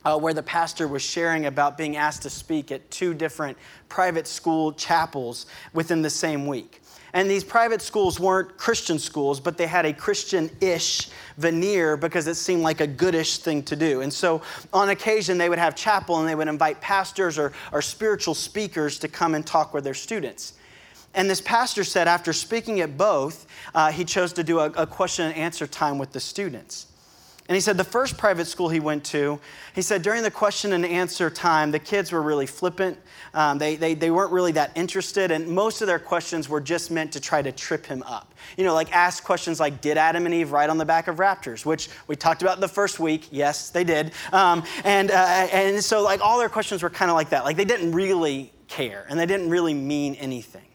uh, 0.04 0.18
where 0.18 0.34
the 0.34 0.42
pastor 0.42 0.88
was 0.88 1.02
sharing 1.02 1.46
about 1.46 1.76
being 1.76 1.96
asked 1.96 2.22
to 2.22 2.30
speak 2.30 2.72
at 2.72 2.90
two 2.90 3.14
different 3.14 3.56
private 3.88 4.26
school 4.26 4.72
chapels 4.72 5.46
within 5.72 6.02
the 6.02 6.10
same 6.10 6.46
week. 6.46 6.81
And 7.14 7.30
these 7.30 7.44
private 7.44 7.82
schools 7.82 8.18
weren't 8.18 8.56
Christian 8.56 8.98
schools, 8.98 9.38
but 9.38 9.58
they 9.58 9.66
had 9.66 9.84
a 9.84 9.92
Christian 9.92 10.50
ish 10.62 11.10
veneer 11.36 11.96
because 11.96 12.26
it 12.26 12.36
seemed 12.36 12.62
like 12.62 12.80
a 12.80 12.86
goodish 12.86 13.38
thing 13.38 13.62
to 13.64 13.76
do. 13.76 14.00
And 14.00 14.10
so 14.10 14.40
on 14.72 14.88
occasion, 14.88 15.36
they 15.36 15.50
would 15.50 15.58
have 15.58 15.76
chapel 15.76 16.20
and 16.20 16.28
they 16.28 16.34
would 16.34 16.48
invite 16.48 16.80
pastors 16.80 17.38
or, 17.38 17.52
or 17.70 17.82
spiritual 17.82 18.34
speakers 18.34 18.98
to 19.00 19.08
come 19.08 19.34
and 19.34 19.46
talk 19.46 19.74
with 19.74 19.84
their 19.84 19.94
students. 19.94 20.54
And 21.14 21.28
this 21.28 21.42
pastor 21.42 21.84
said 21.84 22.08
after 22.08 22.32
speaking 22.32 22.80
at 22.80 22.96
both, 22.96 23.46
uh, 23.74 23.92
he 23.92 24.04
chose 24.04 24.32
to 24.34 24.42
do 24.42 24.60
a, 24.60 24.66
a 24.70 24.86
question 24.86 25.26
and 25.26 25.36
answer 25.36 25.66
time 25.66 25.98
with 25.98 26.12
the 26.12 26.20
students. 26.20 26.86
And 27.52 27.56
he 27.58 27.60
said 27.60 27.76
the 27.76 27.84
first 27.84 28.16
private 28.16 28.46
school 28.46 28.70
he 28.70 28.80
went 28.80 29.04
to, 29.04 29.38
he 29.74 29.82
said 29.82 30.00
during 30.00 30.22
the 30.22 30.30
question 30.30 30.72
and 30.72 30.86
answer 30.86 31.28
time, 31.28 31.70
the 31.70 31.78
kids 31.78 32.10
were 32.10 32.22
really 32.22 32.46
flippant. 32.46 32.96
Um, 33.34 33.58
they, 33.58 33.76
they, 33.76 33.92
they 33.92 34.10
weren't 34.10 34.32
really 34.32 34.52
that 34.52 34.72
interested, 34.74 35.30
and 35.30 35.46
most 35.46 35.82
of 35.82 35.86
their 35.86 35.98
questions 35.98 36.48
were 36.48 36.62
just 36.62 36.90
meant 36.90 37.12
to 37.12 37.20
try 37.20 37.42
to 37.42 37.52
trip 37.52 37.84
him 37.84 38.02
up. 38.04 38.32
You 38.56 38.64
know, 38.64 38.72
like 38.72 38.90
ask 38.96 39.22
questions 39.22 39.60
like, 39.60 39.82
Did 39.82 39.98
Adam 39.98 40.24
and 40.24 40.34
Eve 40.34 40.50
ride 40.50 40.70
on 40.70 40.78
the 40.78 40.86
back 40.86 41.08
of 41.08 41.16
raptors? 41.16 41.66
Which 41.66 41.90
we 42.06 42.16
talked 42.16 42.40
about 42.40 42.58
the 42.58 42.68
first 42.68 42.98
week. 42.98 43.28
Yes, 43.30 43.68
they 43.68 43.84
did. 43.84 44.12
Um, 44.32 44.64
and, 44.82 45.10
uh, 45.10 45.14
and 45.52 45.84
so, 45.84 46.02
like, 46.02 46.22
all 46.22 46.38
their 46.38 46.48
questions 46.48 46.82
were 46.82 46.88
kind 46.88 47.10
of 47.10 47.16
like 47.16 47.28
that. 47.28 47.44
Like, 47.44 47.58
they 47.58 47.66
didn't 47.66 47.92
really 47.92 48.50
care, 48.66 49.04
and 49.10 49.20
they 49.20 49.26
didn't 49.26 49.50
really 49.50 49.74
mean 49.74 50.14
anything. 50.14 50.68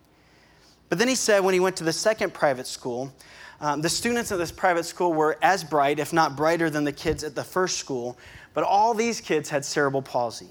But 0.89 0.99
then 0.99 1.07
he 1.07 1.15
said 1.15 1.39
when 1.39 1.55
he 1.55 1.59
went 1.59 1.75
to 1.77 1.83
the 1.83 1.91
second 1.91 2.35
private 2.35 2.67
school, 2.67 3.11
um, 3.59 3.81
the 3.81 3.89
students 3.89 4.31
at 4.31 4.37
this 4.37 4.51
private 4.51 4.83
school 4.83 5.13
were 5.13 5.37
as 5.41 5.63
bright, 5.63 5.99
if 5.99 6.13
not 6.13 6.35
brighter, 6.35 6.69
than 6.69 6.83
the 6.83 6.91
kids 6.91 7.23
at 7.23 7.35
the 7.35 7.43
first 7.43 7.77
school, 7.77 8.17
but 8.53 8.63
all 8.63 8.93
these 8.93 9.21
kids 9.21 9.49
had 9.49 9.65
cerebral 9.65 10.01
palsy. 10.01 10.49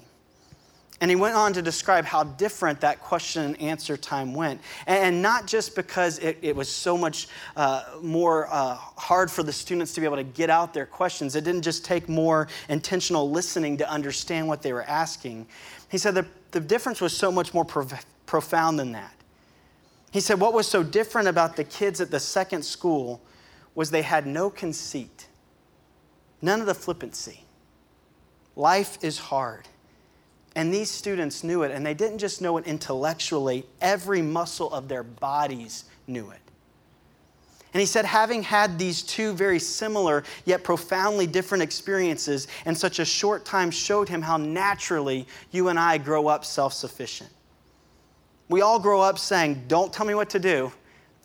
And 0.99 1.11
he 1.11 1.15
went 1.15 1.35
on 1.35 1.53
to 1.53 1.61
describe 1.61 2.05
how 2.05 2.23
different 2.23 2.81
that 2.81 3.01
question 3.01 3.43
and 3.43 3.61
answer 3.61 3.97
time 3.97 4.33
went. 4.33 4.59
And 4.87 5.21
not 5.21 5.45
just 5.45 5.75
because 5.75 6.17
it, 6.19 6.39
it 6.41 6.55
was 6.55 6.69
so 6.69 6.97
much 6.97 7.27
uh, 7.55 7.83
more 8.01 8.47
uh, 8.51 8.75
hard 8.75 9.29
for 9.29 9.43
the 9.43 9.53
students 9.53 9.93
to 9.93 10.01
be 10.01 10.05
able 10.05 10.17
to 10.17 10.23
get 10.23 10.49
out 10.49 10.73
their 10.73 10.87
questions, 10.87 11.35
it 11.35 11.43
didn't 11.43 11.61
just 11.61 11.85
take 11.85 12.09
more 12.09 12.47
intentional 12.67 13.29
listening 13.29 13.77
to 13.77 13.89
understand 13.89 14.47
what 14.47 14.63
they 14.63 14.73
were 14.73 14.83
asking. 14.83 15.45
He 15.91 15.99
said 15.99 16.15
that 16.15 16.25
the 16.51 16.59
difference 16.59 16.99
was 16.99 17.15
so 17.15 17.31
much 17.31 17.53
more 17.53 17.65
prof- 17.65 18.05
profound 18.25 18.79
than 18.79 18.91
that. 18.93 19.13
He 20.11 20.19
said 20.19 20.39
what 20.39 20.53
was 20.53 20.67
so 20.67 20.83
different 20.83 21.27
about 21.27 21.55
the 21.55 21.63
kids 21.63 22.01
at 22.01 22.11
the 22.11 22.19
second 22.19 22.63
school 22.63 23.21
was 23.75 23.91
they 23.91 24.01
had 24.01 24.25
no 24.25 24.49
conceit, 24.49 25.27
none 26.41 26.59
of 26.59 26.65
the 26.65 26.73
flippancy. 26.73 27.45
Life 28.55 28.97
is 29.03 29.19
hard. 29.19 29.67
And 30.55 30.73
these 30.73 30.89
students 30.89 31.43
knew 31.43 31.61
it, 31.61 31.69
and 31.69 31.85
they 31.85 31.93
didn't 31.93 32.17
just 32.17 32.41
know 32.41 32.57
it 32.57 32.65
intellectually, 32.65 33.63
every 33.79 34.23
muscle 34.23 34.73
of 34.73 34.87
their 34.87 35.03
bodies 35.03 35.85
knew 36.07 36.31
it. 36.31 36.39
And 37.73 37.79
he 37.79 37.85
said, 37.85 38.05
having 38.05 38.41
had 38.41 38.79
these 38.79 39.03
two 39.03 39.33
very 39.33 39.59
similar 39.59 40.23
yet 40.45 40.63
profoundly 40.63 41.27
different 41.27 41.61
experiences 41.61 42.47
in 42.65 42.73
such 42.73 42.97
a 42.97 43.05
short 43.05 43.45
time 43.45 43.69
showed 43.69 44.09
him 44.09 44.23
how 44.23 44.37
naturally 44.37 45.27
you 45.51 45.67
and 45.67 45.77
I 45.77 45.99
grow 45.99 46.27
up 46.27 46.43
self 46.43 46.73
sufficient. 46.73 47.29
We 48.49 48.61
all 48.61 48.79
grow 48.79 49.01
up 49.01 49.19
saying, 49.19 49.63
Don't 49.67 49.91
tell 49.91 50.05
me 50.05 50.15
what 50.15 50.29
to 50.31 50.39
do. 50.39 50.71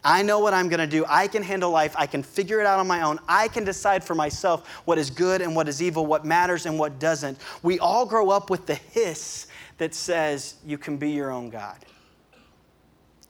I 0.04 0.22
know 0.22 0.40
what 0.40 0.52
I'm 0.52 0.68
going 0.68 0.80
to 0.80 0.86
do. 0.86 1.04
I 1.08 1.28
can 1.28 1.44
handle 1.44 1.70
life. 1.70 1.94
I 1.96 2.06
can 2.06 2.24
figure 2.24 2.60
it 2.60 2.66
out 2.66 2.80
on 2.80 2.88
my 2.88 3.02
own. 3.02 3.20
I 3.28 3.46
can 3.46 3.64
decide 3.64 4.02
for 4.02 4.16
myself 4.16 4.66
what 4.84 4.98
is 4.98 5.10
good 5.10 5.40
and 5.40 5.54
what 5.54 5.68
is 5.68 5.80
evil, 5.80 6.06
what 6.06 6.24
matters 6.24 6.66
and 6.66 6.76
what 6.76 6.98
doesn't. 6.98 7.38
We 7.62 7.78
all 7.78 8.04
grow 8.04 8.30
up 8.30 8.50
with 8.50 8.66
the 8.66 8.74
hiss 8.74 9.46
that 9.78 9.94
says 9.94 10.56
you 10.66 10.76
can 10.76 10.96
be 10.96 11.10
your 11.10 11.30
own 11.30 11.50
God. 11.50 11.78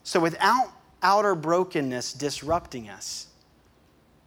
So 0.02 0.18
without 0.18 0.72
outer 1.02 1.34
brokenness 1.34 2.14
disrupting 2.14 2.88
us, 2.88 3.26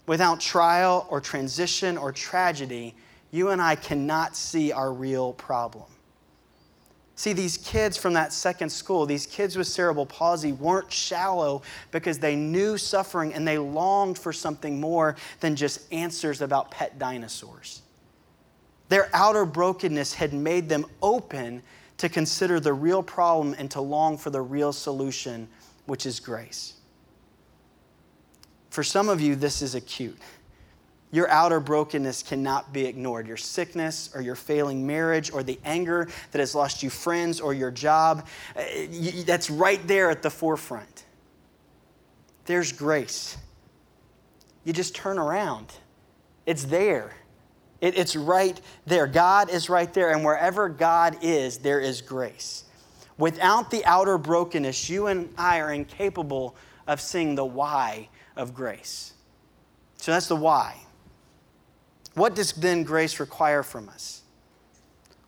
without 0.06 0.40
trial 0.40 1.08
or 1.10 1.20
transition 1.20 1.98
or 1.98 2.12
tragedy, 2.12 2.94
you 3.32 3.50
and 3.50 3.62
I 3.62 3.76
cannot 3.76 4.36
see 4.36 4.72
our 4.72 4.94
real 4.94 5.34
problem. 5.34 5.86
See, 7.18 7.32
these 7.32 7.58
kids 7.58 7.96
from 7.96 8.14
that 8.14 8.34
second 8.34 8.70
school, 8.70 9.06
these 9.06 9.26
kids 9.26 9.56
with 9.56 9.68
cerebral 9.68 10.06
palsy, 10.06 10.52
weren't 10.52 10.92
shallow 10.92 11.62
because 11.92 12.20
they 12.20 12.36
knew 12.36 12.78
suffering 12.78 13.34
and 13.34 13.48
they 13.48 13.58
longed 13.58 14.20
for 14.20 14.34
something 14.34 14.80
more 14.82 15.16
than 15.40 15.56
just 15.56 15.92
answers 15.94 16.42
about 16.42 16.72
pet 16.72 17.00
dinosaurs. 17.00 17.82
Their 18.90 19.10
outer 19.14 19.46
brokenness 19.46 20.14
had 20.14 20.34
made 20.34 20.68
them 20.68 20.86
open 21.02 21.64
to 21.98 22.10
consider 22.10 22.60
the 22.60 22.74
real 22.74 23.02
problem 23.02 23.56
and 23.58 23.72
to 23.72 23.82
long 23.82 24.18
for 24.18 24.30
the 24.30 24.42
real 24.42 24.74
solution, 24.74 25.48
which 25.86 26.06
is 26.06 26.20
grace. 26.20 26.74
For 28.70 28.84
some 28.84 29.08
of 29.08 29.22
you, 29.22 29.36
this 29.36 29.62
is 29.62 29.74
acute. 29.74 30.18
Your 31.16 31.30
outer 31.30 31.62
brokenness 31.62 32.24
cannot 32.24 32.74
be 32.74 32.86
ignored. 32.86 33.26
Your 33.26 33.38
sickness 33.38 34.10
or 34.14 34.20
your 34.20 34.36
failing 34.36 34.86
marriage 34.86 35.32
or 35.32 35.44
the 35.44 35.58
anger 35.64 36.10
that 36.32 36.40
has 36.40 36.54
lost 36.54 36.84
you 36.84 36.90
friends 36.90 37.40
or 37.40 37.54
your 37.54 37.72
job, 37.72 38.28
uh, 38.58 38.62
that's 39.26 39.50
right 39.50 39.80
there 39.88 40.10
at 40.10 40.22
the 40.22 40.30
forefront. 40.30 41.06
There's 42.48 42.74
grace. 42.74 43.38
You 44.66 44.74
just 44.74 44.94
turn 44.94 45.18
around, 45.18 45.72
it's 46.46 46.66
there. 46.66 47.16
it's 47.80 48.18
right 48.18 48.60
there. 48.86 49.08
God 49.08 49.50
is 49.50 49.70
right 49.70 49.94
there, 49.94 50.12
and 50.12 50.26
wherever 50.26 50.68
God 50.68 51.20
is, 51.22 51.60
there 51.60 51.80
is 51.80 52.02
grace. 52.02 52.66
Without 53.18 53.72
the 53.72 53.86
outer 53.86 54.18
brokenness, 54.18 54.90
you 54.90 55.08
and 55.08 55.34
I 55.38 55.62
are 55.62 55.72
incapable 55.72 56.58
of 56.88 57.00
seeing 57.00 57.36
the 57.36 57.46
why 57.46 58.10
of 58.36 58.54
grace. 58.54 59.14
So 59.96 60.12
that's 60.12 60.28
the 60.28 60.36
why. 60.36 60.82
What 62.16 62.34
does 62.34 62.54
then 62.54 62.84
grace 62.84 63.20
require 63.20 63.62
from 63.62 63.90
us? 63.90 64.24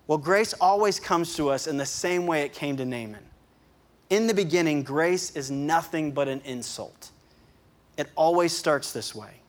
Well, 0.07 0.17
grace 0.17 0.53
always 0.53 0.99
comes 0.99 1.35
to 1.35 1.49
us 1.49 1.67
in 1.67 1.77
the 1.77 1.85
same 1.85 2.25
way 2.25 2.41
it 2.41 2.53
came 2.53 2.77
to 2.77 2.85
Naaman. 2.85 3.25
In 4.09 4.25
the 4.25 4.33
beginning, 4.33 4.83
grace 4.83 5.35
is 5.35 5.51
nothing 5.51 6.13
but 6.13 6.29
an 6.29 6.41
insult. 6.45 7.11
It 7.97 8.09
always 8.15 8.53
starts 8.53 8.93
this 8.93 9.13
way. 9.13 9.41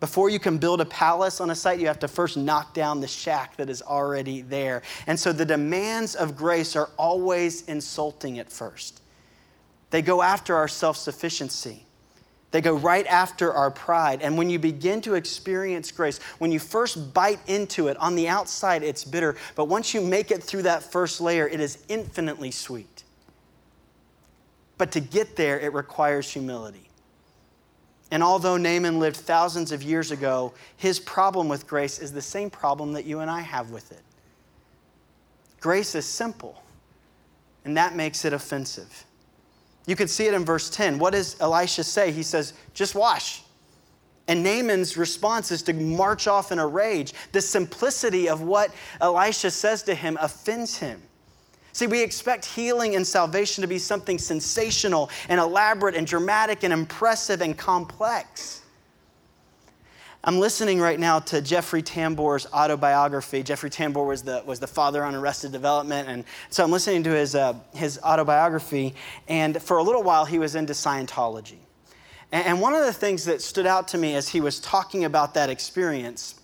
Before 0.00 0.28
you 0.28 0.38
can 0.38 0.58
build 0.58 0.80
a 0.80 0.84
palace 0.84 1.40
on 1.40 1.50
a 1.50 1.54
site, 1.54 1.80
you 1.80 1.86
have 1.86 1.98
to 2.00 2.08
first 2.08 2.36
knock 2.36 2.72
down 2.74 3.00
the 3.00 3.08
shack 3.08 3.56
that 3.56 3.68
is 3.70 3.82
already 3.82 4.42
there. 4.42 4.82
And 5.06 5.18
so 5.18 5.32
the 5.32 5.46
demands 5.46 6.14
of 6.14 6.36
grace 6.36 6.76
are 6.76 6.90
always 6.98 7.62
insulting 7.62 8.38
at 8.38 8.52
first. 8.52 9.00
They 9.90 10.02
go 10.02 10.22
after 10.22 10.54
our 10.54 10.68
self 10.68 10.96
sufficiency. 10.96 11.84
They 12.50 12.60
go 12.62 12.74
right 12.74 13.06
after 13.06 13.52
our 13.52 13.70
pride. 13.70 14.22
And 14.22 14.38
when 14.38 14.48
you 14.48 14.58
begin 14.58 15.00
to 15.02 15.14
experience 15.14 15.92
grace, 15.92 16.18
when 16.38 16.50
you 16.50 16.58
first 16.58 17.12
bite 17.12 17.40
into 17.46 17.88
it, 17.88 17.96
on 17.98 18.14
the 18.14 18.28
outside 18.28 18.82
it's 18.82 19.04
bitter, 19.04 19.36
but 19.54 19.66
once 19.66 19.92
you 19.92 20.00
make 20.00 20.30
it 20.30 20.42
through 20.42 20.62
that 20.62 20.82
first 20.82 21.20
layer, 21.20 21.46
it 21.46 21.60
is 21.60 21.78
infinitely 21.88 22.50
sweet. 22.50 23.04
But 24.78 24.92
to 24.92 25.00
get 25.00 25.36
there, 25.36 25.60
it 25.60 25.74
requires 25.74 26.30
humility. 26.30 26.88
And 28.10 28.22
although 28.22 28.56
Naaman 28.56 28.98
lived 28.98 29.16
thousands 29.16 29.70
of 29.70 29.82
years 29.82 30.10
ago, 30.10 30.54
his 30.76 30.98
problem 30.98 31.48
with 31.48 31.66
grace 31.66 31.98
is 31.98 32.12
the 32.12 32.22
same 32.22 32.48
problem 32.48 32.94
that 32.94 33.04
you 33.04 33.20
and 33.20 33.30
I 33.30 33.42
have 33.42 33.70
with 33.70 33.92
it. 33.92 34.00
Grace 35.60 35.94
is 35.94 36.06
simple, 36.06 36.62
and 37.66 37.76
that 37.76 37.94
makes 37.94 38.24
it 38.24 38.32
offensive. 38.32 39.04
You 39.88 39.96
can 39.96 40.06
see 40.06 40.26
it 40.26 40.34
in 40.34 40.44
verse 40.44 40.68
10. 40.68 40.98
What 40.98 41.14
does 41.14 41.40
Elisha 41.40 41.82
say? 41.82 42.12
He 42.12 42.22
says, 42.22 42.52
just 42.74 42.94
wash. 42.94 43.42
And 44.28 44.42
Naaman's 44.42 44.98
response 44.98 45.50
is 45.50 45.62
to 45.62 45.72
march 45.72 46.26
off 46.26 46.52
in 46.52 46.58
a 46.58 46.66
rage. 46.66 47.14
The 47.32 47.40
simplicity 47.40 48.28
of 48.28 48.42
what 48.42 48.70
Elisha 49.00 49.50
says 49.50 49.82
to 49.84 49.94
him 49.94 50.18
offends 50.20 50.76
him. 50.76 51.00
See, 51.72 51.86
we 51.86 52.02
expect 52.02 52.44
healing 52.44 52.96
and 52.96 53.06
salvation 53.06 53.62
to 53.62 53.66
be 53.66 53.78
something 53.78 54.18
sensational 54.18 55.08
and 55.30 55.40
elaborate 55.40 55.94
and 55.94 56.06
dramatic 56.06 56.64
and 56.64 56.72
impressive 56.74 57.40
and 57.40 57.56
complex. 57.56 58.60
I'm 60.24 60.40
listening 60.40 60.80
right 60.80 60.98
now 60.98 61.20
to 61.20 61.40
Jeffrey 61.40 61.82
Tambor's 61.82 62.46
autobiography. 62.52 63.42
Jeffrey 63.44 63.70
Tambor 63.70 64.06
was 64.06 64.22
the, 64.22 64.42
was 64.44 64.58
the 64.58 64.66
father 64.66 65.04
on 65.04 65.14
Arrested 65.14 65.52
Development. 65.52 66.08
And 66.08 66.24
so 66.50 66.64
I'm 66.64 66.72
listening 66.72 67.04
to 67.04 67.10
his, 67.10 67.36
uh, 67.36 67.54
his 67.72 68.00
autobiography. 68.02 68.94
And 69.28 69.62
for 69.62 69.78
a 69.78 69.82
little 69.82 70.02
while, 70.02 70.24
he 70.24 70.40
was 70.40 70.56
into 70.56 70.72
Scientology. 70.72 71.58
And, 72.32 72.46
and 72.46 72.60
one 72.60 72.74
of 72.74 72.84
the 72.84 72.92
things 72.92 73.24
that 73.26 73.42
stood 73.42 73.66
out 73.66 73.88
to 73.88 73.98
me 73.98 74.16
as 74.16 74.28
he 74.28 74.40
was 74.40 74.58
talking 74.58 75.04
about 75.04 75.34
that 75.34 75.50
experience 75.50 76.34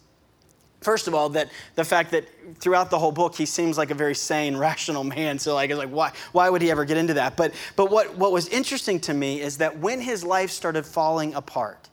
first 0.85 1.09
of 1.09 1.15
all, 1.15 1.31
that 1.31 1.51
the 1.77 1.85
fact 1.85 2.11
that 2.11 2.27
throughout 2.59 2.91
the 2.91 2.99
whole 2.99 3.11
book 3.11 3.35
he 3.35 3.47
seems 3.47 3.79
like 3.79 3.91
a 3.91 3.95
very 3.95 4.15
sane, 4.15 4.55
rational 4.69 5.03
man. 5.03 5.39
So 5.39 5.55
like, 5.55 5.71
it's 5.71 5.79
like 5.79 5.89
why, 5.89 6.13
why 6.33 6.51
would 6.51 6.61
he 6.61 6.71
ever 6.71 6.85
get 6.85 6.99
into 6.99 7.15
that? 7.15 7.39
But, 7.39 7.55
but 7.75 7.91
what, 7.91 8.15
what 8.17 8.31
was 8.31 8.49
interesting 8.49 9.01
to 9.01 9.15
me 9.15 9.41
is 9.41 9.57
that 9.59 9.79
when 9.79 10.01
his 10.01 10.23
life 10.23 10.51
started 10.51 10.85
falling 10.85 11.35
apart, 11.35 11.89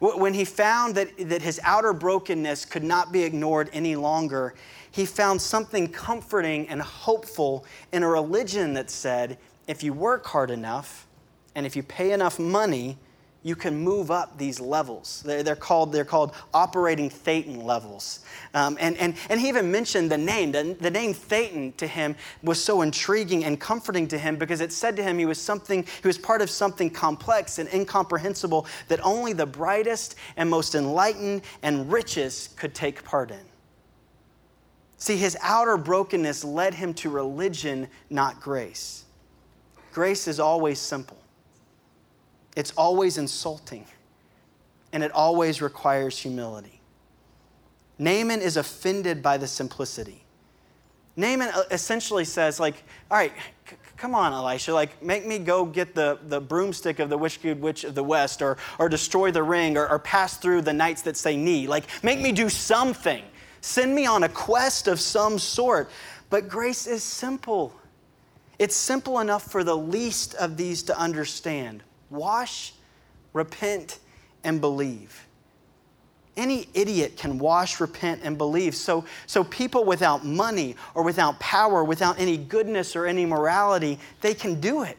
when 0.00 0.34
he 0.34 0.44
found 0.44 0.94
that, 0.96 1.08
that 1.28 1.42
his 1.42 1.60
outer 1.62 1.92
brokenness 1.92 2.64
could 2.64 2.84
not 2.84 3.12
be 3.12 3.22
ignored 3.22 3.70
any 3.72 3.96
longer, 3.96 4.54
he 4.90 5.06
found 5.06 5.40
something 5.40 5.88
comforting 5.88 6.68
and 6.68 6.80
hopeful 6.80 7.64
in 7.92 8.02
a 8.02 8.08
religion 8.08 8.74
that 8.74 8.90
said, 8.90 9.38
if 9.66 9.82
you 9.82 9.92
work 9.92 10.26
hard 10.26 10.50
enough 10.50 11.06
and 11.54 11.66
if 11.66 11.76
you 11.76 11.82
pay 11.82 12.12
enough 12.12 12.38
money, 12.38 12.98
you 13.44 13.54
can 13.54 13.76
move 13.76 14.10
up 14.10 14.38
these 14.38 14.58
levels. 14.58 15.22
They're, 15.24 15.54
called, 15.54 15.92
they're 15.92 16.06
called 16.06 16.32
operating 16.54 17.10
thetan 17.10 17.62
levels. 17.62 18.20
Um, 18.54 18.78
and, 18.80 18.96
and, 18.96 19.14
and 19.28 19.38
he 19.38 19.48
even 19.48 19.70
mentioned 19.70 20.10
the 20.10 20.16
name. 20.16 20.50
The, 20.50 20.74
the 20.80 20.90
name 20.90 21.12
thetan 21.12 21.76
to 21.76 21.86
him 21.86 22.16
was 22.42 22.62
so 22.62 22.80
intriguing 22.80 23.44
and 23.44 23.60
comforting 23.60 24.08
to 24.08 24.18
him 24.18 24.36
because 24.36 24.62
it 24.62 24.72
said 24.72 24.96
to 24.96 25.02
him 25.02 25.18
he 25.18 25.26
was 25.26 25.38
something, 25.38 25.84
he 25.84 26.06
was 26.08 26.16
part 26.16 26.40
of 26.40 26.48
something 26.48 26.88
complex 26.88 27.58
and 27.58 27.68
incomprehensible 27.72 28.66
that 28.88 28.98
only 29.04 29.34
the 29.34 29.46
brightest 29.46 30.14
and 30.38 30.48
most 30.48 30.74
enlightened 30.74 31.42
and 31.62 31.92
richest 31.92 32.56
could 32.56 32.74
take 32.74 33.04
part 33.04 33.30
in. 33.30 33.44
See, 34.96 35.18
his 35.18 35.36
outer 35.42 35.76
brokenness 35.76 36.44
led 36.44 36.72
him 36.72 36.94
to 36.94 37.10
religion, 37.10 37.88
not 38.08 38.40
grace. 38.40 39.04
Grace 39.92 40.26
is 40.28 40.40
always 40.40 40.78
simple. 40.78 41.18
It's 42.56 42.72
always 42.76 43.18
insulting, 43.18 43.86
and 44.92 45.02
it 45.02 45.10
always 45.12 45.60
requires 45.60 46.18
humility. 46.18 46.80
Naaman 47.98 48.40
is 48.40 48.56
offended 48.56 49.22
by 49.22 49.38
the 49.38 49.46
simplicity. 49.46 50.24
Naaman 51.16 51.48
uh, 51.54 51.62
essentially 51.70 52.24
says, 52.24 52.58
like, 52.58 52.82
all 53.10 53.16
right, 53.16 53.32
c- 53.68 53.76
come 53.96 54.14
on, 54.16 54.32
Elisha, 54.32 54.74
like, 54.74 55.00
make 55.00 55.26
me 55.26 55.38
go 55.38 55.64
get 55.64 55.94
the, 55.94 56.18
the 56.26 56.40
broomstick 56.40 56.98
of 56.98 57.08
the 57.08 57.16
wicked 57.16 57.60
witch 57.60 57.84
of 57.84 57.94
the 57.94 58.02
west, 58.02 58.42
or, 58.42 58.56
or 58.78 58.88
destroy 58.88 59.30
the 59.30 59.42
ring, 59.42 59.76
or, 59.76 59.88
or 59.88 59.98
pass 60.00 60.36
through 60.36 60.62
the 60.62 60.72
knights 60.72 61.02
that 61.02 61.16
say 61.16 61.36
knee. 61.36 61.68
Like, 61.68 61.84
make 62.02 62.20
me 62.20 62.32
do 62.32 62.48
something. 62.48 63.22
Send 63.60 63.94
me 63.94 64.06
on 64.06 64.24
a 64.24 64.28
quest 64.28 64.88
of 64.88 64.98
some 65.00 65.38
sort. 65.38 65.88
But 66.30 66.48
grace 66.48 66.86
is 66.88 67.04
simple. 67.04 67.72
It's 68.58 68.74
simple 68.74 69.20
enough 69.20 69.50
for 69.50 69.62
the 69.62 69.76
least 69.76 70.34
of 70.34 70.56
these 70.56 70.82
to 70.84 70.98
understand. 70.98 71.82
Wash, 72.10 72.74
repent, 73.32 73.98
and 74.42 74.60
believe. 74.60 75.26
Any 76.36 76.68
idiot 76.74 77.16
can 77.16 77.38
wash, 77.38 77.80
repent, 77.80 78.22
and 78.24 78.36
believe. 78.36 78.74
So, 78.74 79.04
so 79.26 79.44
people 79.44 79.84
without 79.84 80.24
money 80.24 80.74
or 80.94 81.02
without 81.04 81.38
power, 81.38 81.84
without 81.84 82.18
any 82.18 82.36
goodness 82.36 82.96
or 82.96 83.06
any 83.06 83.24
morality, 83.24 83.98
they 84.20 84.34
can 84.34 84.60
do 84.60 84.82
it. 84.82 84.98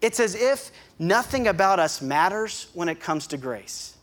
It's 0.00 0.20
as 0.20 0.34
if 0.34 0.70
nothing 0.98 1.48
about 1.48 1.78
us 1.78 2.02
matters 2.02 2.68
when 2.74 2.88
it 2.88 3.00
comes 3.00 3.26
to 3.28 3.36
grace. 3.36 3.96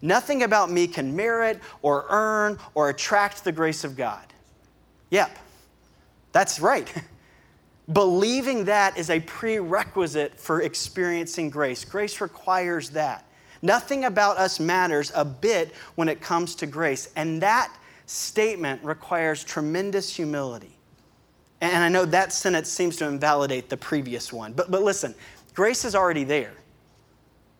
Nothing 0.00 0.42
about 0.42 0.70
me 0.70 0.88
can 0.88 1.14
merit 1.14 1.60
or 1.80 2.06
earn 2.08 2.58
or 2.74 2.88
attract 2.88 3.44
the 3.44 3.52
grace 3.52 3.84
of 3.84 3.96
God. 3.96 4.24
Yep, 5.10 5.38
that's 6.32 6.58
right. 6.60 6.92
Believing 7.90 8.66
that 8.66 8.96
is 8.96 9.10
a 9.10 9.20
prerequisite 9.20 10.38
for 10.38 10.62
experiencing 10.62 11.50
grace. 11.50 11.84
Grace 11.84 12.20
requires 12.20 12.90
that. 12.90 13.24
Nothing 13.60 14.04
about 14.04 14.38
us 14.38 14.60
matters 14.60 15.10
a 15.14 15.24
bit 15.24 15.72
when 15.94 16.08
it 16.08 16.20
comes 16.20 16.54
to 16.56 16.66
grace. 16.66 17.10
And 17.16 17.40
that 17.42 17.74
statement 18.06 18.82
requires 18.84 19.42
tremendous 19.42 20.14
humility. 20.14 20.76
And 21.60 21.84
I 21.84 21.88
know 21.88 22.04
that 22.06 22.32
sentence 22.32 22.68
seems 22.68 22.96
to 22.96 23.06
invalidate 23.06 23.68
the 23.68 23.76
previous 23.76 24.32
one. 24.32 24.52
But, 24.52 24.70
but 24.70 24.82
listen, 24.82 25.14
grace 25.54 25.84
is 25.84 25.94
already 25.94 26.24
there. 26.24 26.52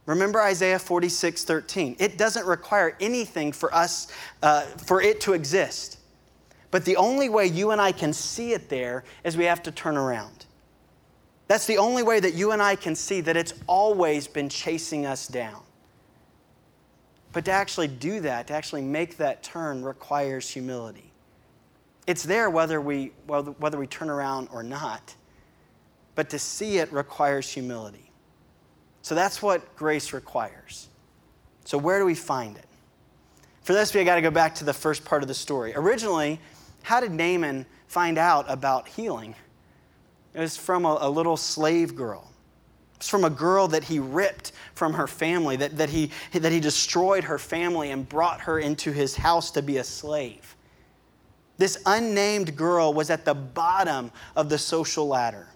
Remember 0.06 0.40
Isaiah 0.40 0.78
46 0.78 1.44
13. 1.44 1.96
It 2.00 2.18
doesn't 2.18 2.44
require 2.44 2.96
anything 3.00 3.52
for 3.52 3.72
us, 3.72 4.08
uh, 4.42 4.62
for 4.62 5.00
it 5.00 5.20
to 5.22 5.34
exist. 5.34 5.98
But 6.72 6.86
the 6.86 6.96
only 6.96 7.28
way 7.28 7.46
you 7.46 7.70
and 7.70 7.80
I 7.80 7.92
can 7.92 8.12
see 8.12 8.54
it 8.54 8.68
there 8.68 9.04
is 9.22 9.36
we 9.36 9.44
have 9.44 9.62
to 9.64 9.70
turn 9.70 9.96
around. 9.96 10.46
That's 11.46 11.66
the 11.66 11.76
only 11.76 12.02
way 12.02 12.18
that 12.18 12.32
you 12.32 12.52
and 12.52 12.62
I 12.62 12.76
can 12.76 12.96
see 12.96 13.20
that 13.20 13.36
it's 13.36 13.52
always 13.66 14.26
been 14.26 14.48
chasing 14.48 15.04
us 15.04 15.28
down. 15.28 15.62
But 17.34 17.44
to 17.44 17.50
actually 17.50 17.88
do 17.88 18.20
that, 18.20 18.46
to 18.46 18.54
actually 18.54 18.80
make 18.80 19.18
that 19.18 19.42
turn, 19.42 19.84
requires 19.84 20.48
humility. 20.48 21.12
It's 22.06 22.22
there 22.22 22.48
whether 22.48 22.80
we, 22.80 23.12
whether 23.26 23.78
we 23.78 23.86
turn 23.86 24.08
around 24.08 24.48
or 24.50 24.62
not, 24.62 25.14
but 26.14 26.30
to 26.30 26.38
see 26.38 26.78
it 26.78 26.90
requires 26.90 27.50
humility. 27.50 28.10
So 29.02 29.14
that's 29.14 29.42
what 29.42 29.76
grace 29.76 30.14
requires. 30.14 30.88
So, 31.64 31.76
where 31.76 31.98
do 31.98 32.06
we 32.06 32.14
find 32.14 32.56
it? 32.56 32.66
For 33.62 33.72
this, 33.72 33.94
we 33.94 34.02
got 34.04 34.16
to 34.16 34.22
go 34.22 34.30
back 34.30 34.54
to 34.56 34.64
the 34.64 34.72
first 34.72 35.04
part 35.04 35.22
of 35.22 35.28
the 35.28 35.34
story. 35.34 35.72
Originally, 35.74 36.40
how 36.82 37.00
did 37.00 37.12
Naaman 37.12 37.66
find 37.86 38.18
out 38.18 38.44
about 38.48 38.88
healing? 38.88 39.34
It 40.34 40.40
was 40.40 40.56
from 40.56 40.84
a, 40.84 40.98
a 41.00 41.10
little 41.10 41.36
slave 41.36 41.94
girl. 41.94 42.30
It's 42.96 43.08
from 43.08 43.24
a 43.24 43.30
girl 43.30 43.66
that 43.68 43.84
he 43.84 43.98
ripped 43.98 44.52
from 44.74 44.94
her 44.94 45.08
family, 45.08 45.56
that, 45.56 45.76
that, 45.76 45.90
he, 45.90 46.10
that 46.32 46.52
he 46.52 46.60
destroyed 46.60 47.24
her 47.24 47.38
family 47.38 47.90
and 47.90 48.08
brought 48.08 48.40
her 48.42 48.60
into 48.60 48.92
his 48.92 49.16
house 49.16 49.50
to 49.52 49.62
be 49.62 49.78
a 49.78 49.84
slave. 49.84 50.56
This 51.58 51.78
unnamed 51.84 52.56
girl 52.56 52.94
was 52.94 53.10
at 53.10 53.24
the 53.24 53.34
bottom 53.34 54.10
of 54.36 54.48
the 54.48 54.58
social 54.58 55.06
ladder. 55.06 55.48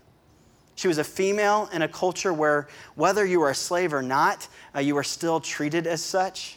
She 0.74 0.88
was 0.88 0.98
a 0.98 1.04
female 1.04 1.70
in 1.72 1.82
a 1.82 1.88
culture 1.88 2.32
where, 2.32 2.68
whether 2.96 3.24
you 3.24 3.40
were 3.40 3.50
a 3.50 3.54
slave 3.54 3.94
or 3.94 4.02
not, 4.02 4.46
uh, 4.74 4.80
you 4.80 4.94
were 4.94 5.02
still 5.02 5.40
treated 5.40 5.86
as 5.86 6.02
such. 6.02 6.55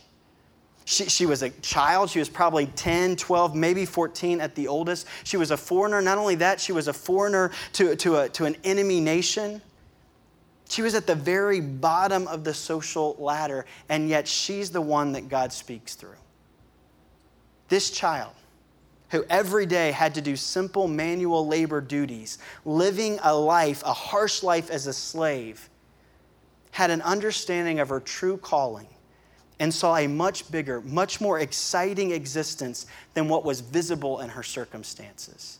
She, 0.90 1.06
she 1.08 1.28
was 1.28 1.44
a 1.44 1.52
child. 1.52 2.10
She 2.10 2.18
was 2.18 2.30
probably 2.30 2.66
10, 2.66 3.16
12, 3.16 3.54
maybe 3.54 3.86
14 3.86 4.42
at 4.42 4.56
the 4.56 4.68
oldest. 4.68 5.06
She 5.24 5.38
was 5.38 5.52
a 5.52 5.58
foreigner. 5.58 6.02
Not 6.02 6.18
only 6.18 6.34
that, 6.36 6.60
she 6.60 6.72
was 6.72 6.88
a 6.88 6.94
foreigner 6.94 7.52
to, 7.74 7.96
to, 7.96 8.16
a, 8.22 8.30
to 8.30 8.46
an 8.46 8.56
enemy 8.64 9.00
nation. 9.00 9.62
She 10.68 10.82
was 10.82 10.96
at 10.96 11.06
the 11.06 11.14
very 11.14 11.62
bottom 11.62 12.28
of 12.28 12.44
the 12.44 12.56
social 12.56 13.16
ladder, 13.20 13.68
and 13.88 14.10
yet 14.10 14.28
she's 14.28 14.72
the 14.72 14.82
one 14.82 15.12
that 15.12 15.30
God 15.30 15.54
speaks 15.54 15.94
through. 15.94 16.18
This 17.68 17.92
child, 17.92 18.34
who 19.12 19.24
every 19.30 19.68
day 19.68 19.92
had 19.92 20.16
to 20.16 20.22
do 20.22 20.36
simple 20.36 20.88
manual 20.88 21.46
labor 21.46 21.82
duties, 21.82 22.40
living 22.66 23.20
a 23.22 23.36
life, 23.36 23.84
a 23.86 23.94
harsh 23.94 24.42
life 24.42 24.72
as 24.72 24.88
a 24.88 24.94
slave, 24.94 25.70
had 26.72 26.90
an 26.90 27.04
understanding 27.04 27.80
of 27.80 27.90
her 27.90 28.00
true 28.00 28.38
calling 28.38 28.88
and 29.60 29.74
saw 29.74 29.98
a 29.98 30.08
much 30.08 30.50
bigger, 30.52 30.82
much 30.82 31.20
more 31.20 31.40
exciting 31.40 32.12
existence 32.12 32.86
than 33.14 33.28
what 33.28 33.44
was 33.44 33.60
visible 33.60 34.22
in 34.22 34.30
her 34.30 34.44
circumstances. 34.44 35.60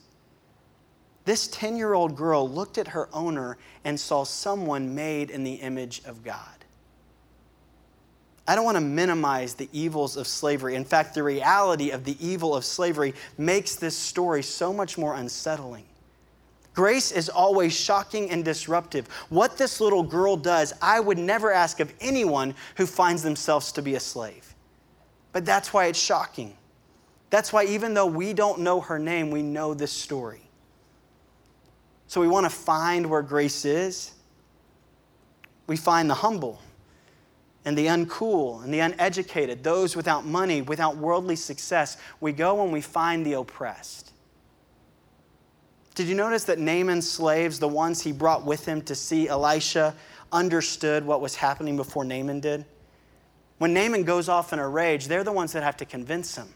This 1.24 1.48
10 1.48 1.76
year 1.76 1.92
old 1.92 2.16
girl 2.16 2.48
looked 2.48 2.78
at 2.78 2.88
her 2.88 3.08
owner 3.12 3.58
and 3.84 4.00
saw 4.00 4.24
someone 4.24 4.94
made 4.94 5.30
in 5.30 5.44
the 5.44 5.54
image 5.54 6.02
of 6.06 6.24
God. 6.24 6.46
I 8.48 8.56
don't 8.56 8.64
want 8.64 8.78
to 8.78 8.80
minimize 8.80 9.54
the 9.54 9.68
evils 9.72 10.16
of 10.16 10.26
slavery. 10.26 10.74
In 10.74 10.84
fact, 10.84 11.14
the 11.14 11.22
reality 11.22 11.90
of 11.90 12.04
the 12.04 12.16
evil 12.18 12.56
of 12.56 12.64
slavery 12.64 13.14
makes 13.38 13.76
this 13.76 13.96
story 13.96 14.42
so 14.42 14.72
much 14.72 14.98
more 14.98 15.14
unsettling. 15.14 15.84
Grace 16.74 17.10
is 17.10 17.28
always 17.28 17.72
shocking 17.74 18.30
and 18.30 18.44
disruptive. 18.44 19.08
What 19.28 19.56
this 19.58 19.80
little 19.80 20.02
girl 20.02 20.36
does, 20.36 20.72
I 20.80 21.00
would 21.00 21.18
never 21.18 21.52
ask 21.52 21.80
of 21.80 21.92
anyone 22.00 22.54
who 22.76 22.86
finds 22.86 23.22
themselves 23.22 23.72
to 23.72 23.82
be 23.82 23.96
a 23.96 24.00
slave. 24.00 24.54
But 25.32 25.44
that's 25.44 25.72
why 25.72 25.86
it's 25.86 25.98
shocking. 25.98 26.56
That's 27.30 27.52
why, 27.52 27.64
even 27.66 27.94
though 27.94 28.06
we 28.06 28.32
don't 28.32 28.60
know 28.60 28.80
her 28.80 28.98
name, 28.98 29.30
we 29.30 29.42
know 29.42 29.74
this 29.74 29.92
story. 29.92 30.42
So, 32.08 32.20
we 32.20 32.26
want 32.26 32.44
to 32.44 32.50
find 32.50 33.08
where 33.08 33.22
grace 33.22 33.64
is. 33.64 34.12
We 35.68 35.76
find 35.76 36.10
the 36.10 36.14
humble 36.14 36.60
and 37.64 37.78
the 37.78 37.86
uncool 37.86 38.64
and 38.64 38.74
the 38.74 38.80
uneducated, 38.80 39.62
those 39.62 39.94
without 39.94 40.26
money, 40.26 40.62
without 40.62 40.96
worldly 40.96 41.36
success. 41.36 41.96
We 42.20 42.32
go 42.32 42.64
and 42.64 42.72
we 42.72 42.80
find 42.80 43.24
the 43.24 43.34
oppressed. 43.34 44.12
Did 46.00 46.08
you 46.08 46.14
notice 46.14 46.44
that 46.44 46.58
Naaman's 46.58 47.06
slaves, 47.06 47.58
the 47.58 47.68
ones 47.68 48.00
he 48.00 48.10
brought 48.10 48.46
with 48.46 48.64
him 48.64 48.80
to 48.84 48.94
see 48.94 49.28
Elisha, 49.28 49.94
understood 50.32 51.04
what 51.04 51.20
was 51.20 51.34
happening 51.34 51.76
before 51.76 52.06
Naaman 52.06 52.40
did? 52.40 52.64
When 53.58 53.74
Naaman 53.74 54.04
goes 54.04 54.26
off 54.26 54.54
in 54.54 54.60
a 54.60 54.66
rage, 54.66 55.08
they're 55.08 55.24
the 55.24 55.30
ones 55.30 55.52
that 55.52 55.62
have 55.62 55.76
to 55.76 55.84
convince 55.84 56.34
him. 56.34 56.48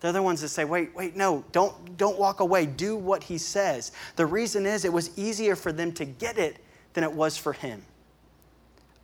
They're 0.00 0.12
the 0.12 0.22
ones 0.22 0.40
that 0.40 0.48
say, 0.48 0.64
wait, 0.64 0.96
wait, 0.96 1.16
no, 1.16 1.44
don't, 1.52 1.98
don't 1.98 2.18
walk 2.18 2.40
away. 2.40 2.64
Do 2.64 2.96
what 2.96 3.22
he 3.22 3.36
says. 3.36 3.92
The 4.16 4.24
reason 4.24 4.64
is 4.64 4.86
it 4.86 4.92
was 4.94 5.10
easier 5.18 5.54
for 5.54 5.70
them 5.70 5.92
to 5.92 6.06
get 6.06 6.38
it 6.38 6.56
than 6.94 7.04
it 7.04 7.12
was 7.12 7.36
for 7.36 7.52
him. 7.52 7.84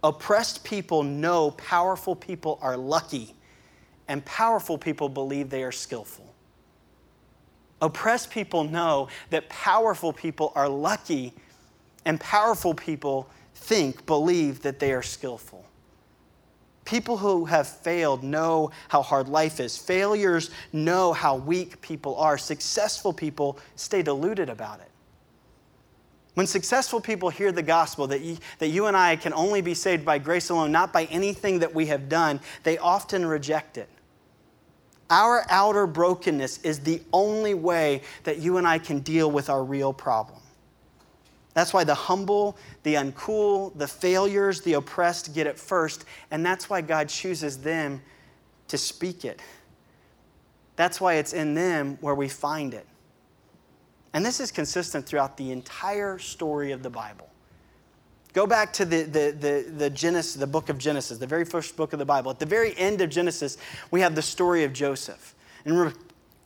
Oppressed 0.03 0.65
people 0.65 1.03
know 1.03 1.51
powerful 1.51 2.17
people 2.17 2.59
are 2.63 2.79
lucky, 2.79 3.35
and 4.09 4.25
powerful 4.25 4.79
people 4.79 5.11
believe 5.11 5.51
they 5.51 5.63
are 5.63 5.73
skillful. 5.73 6.34
Oppressed 7.85 8.31
people 8.31 8.65
know 8.65 9.09
that 9.29 9.47
powerful 9.51 10.11
people 10.11 10.53
are 10.55 10.71
lucky, 10.71 11.35
and 12.07 12.19
powerful 12.19 12.73
people 12.73 13.29
think, 13.55 14.07
believe 14.07 14.63
that 14.63 14.79
they 14.79 14.93
are 14.93 15.03
skillful. 15.03 15.67
People 16.87 17.19
who 17.19 17.45
have 17.45 17.69
failed 17.69 18.25
know 18.25 18.71
how 18.89 19.03
hard 19.03 19.29
life 19.29 19.61
is. 19.61 19.77
Failures 19.77 20.51
know 20.73 21.13
how 21.13 21.37
weak 21.37 21.83
people 21.83 22.17
are. 22.17 22.39
Successful 22.39 23.13
people 23.13 23.59
stay 23.77 24.01
deluded 24.01 24.49
about 24.49 24.81
it. 24.81 24.91
When 26.33 26.47
successful 26.47 27.03
people 27.03 27.29
hear 27.29 27.53
the 27.53 27.63
gospel 27.63 28.07
that 28.07 28.23
you, 28.23 28.39
that 28.61 28.69
you 28.69 28.87
and 28.87 28.97
I 28.97 29.17
can 29.17 29.35
only 29.35 29.61
be 29.61 29.75
saved 29.75 30.07
by 30.07 30.17
grace 30.17 30.49
alone, 30.49 30.73
not 30.73 30.91
by 30.91 31.05
anything 31.05 31.59
that 31.59 31.75
we 31.75 31.85
have 31.87 32.09
done, 32.09 32.41
they 32.63 32.79
often 32.79 33.27
reject 33.27 33.77
it. 33.77 33.91
Our 35.11 35.45
outer 35.51 35.87
brokenness 35.87 36.63
is 36.63 36.81
the 36.81 37.03
only 37.13 37.55
way 37.55 38.03
that 38.25 38.39
you 38.39 38.57
and 38.57 38.67
I 38.67 38.79
can 38.79 39.01
deal 39.01 39.31
with 39.31 39.51
our 39.51 39.63
real 39.63 39.93
problem. 39.93 40.41
That's 41.53 41.73
why 41.73 41.85
the 41.85 41.95
humble, 41.95 42.57
the 42.83 42.95
uncool, 42.95 43.77
the 43.79 43.87
failures, 43.87 44.61
the 44.63 44.73
oppressed 44.75 45.35
get 45.35 45.47
it 45.47 45.59
first, 45.59 46.05
and 46.31 46.45
that's 46.45 46.69
why 46.69 46.81
God 46.81 47.09
chooses 47.09 47.59
them 47.59 48.03
to 48.69 48.77
speak 48.77 49.25
it. 49.25 49.41
That's 50.77 51.01
why 51.01 51.15
it's 51.15 51.33
in 51.33 51.55
them 51.55 51.97
where 52.01 52.15
we 52.15 52.29
find 52.29 52.75
it. 52.75 52.87
And 54.13 54.27
this 54.27 54.41
is 54.41 54.51
consistent 54.51 55.07
throughout 55.07 55.37
the 55.37 55.53
entire 55.53 56.19
story 56.19 56.73
of 56.73 56.83
the 56.83 56.91
Bible. 56.91 57.29
Go 58.35 58.47
back 58.47 58.73
to 58.75 58.85
the, 58.85 59.05
the, 59.05 59.37
the, 59.39 59.73
the, 59.79 59.91
Genesis, 59.91 60.35
the 60.35 60.47
book 60.47 60.69
of 60.69 60.77
Genesis, 60.77 61.19
the 61.19 61.27
very 61.27 61.45
first 61.45 61.77
book 61.77 61.93
of 61.93 61.99
the 62.01 62.05
Bible. 62.05 62.31
At 62.31 62.41
the 62.41 62.47
very 62.47 62.77
end 62.77 63.01
of 63.01 63.09
Genesis, 63.09 63.57
we 63.91 64.01
have 64.01 64.15
the 64.15 64.23
story 64.23 64.65
of 64.65 64.73
Joseph. 64.73 65.35
And 65.65 65.95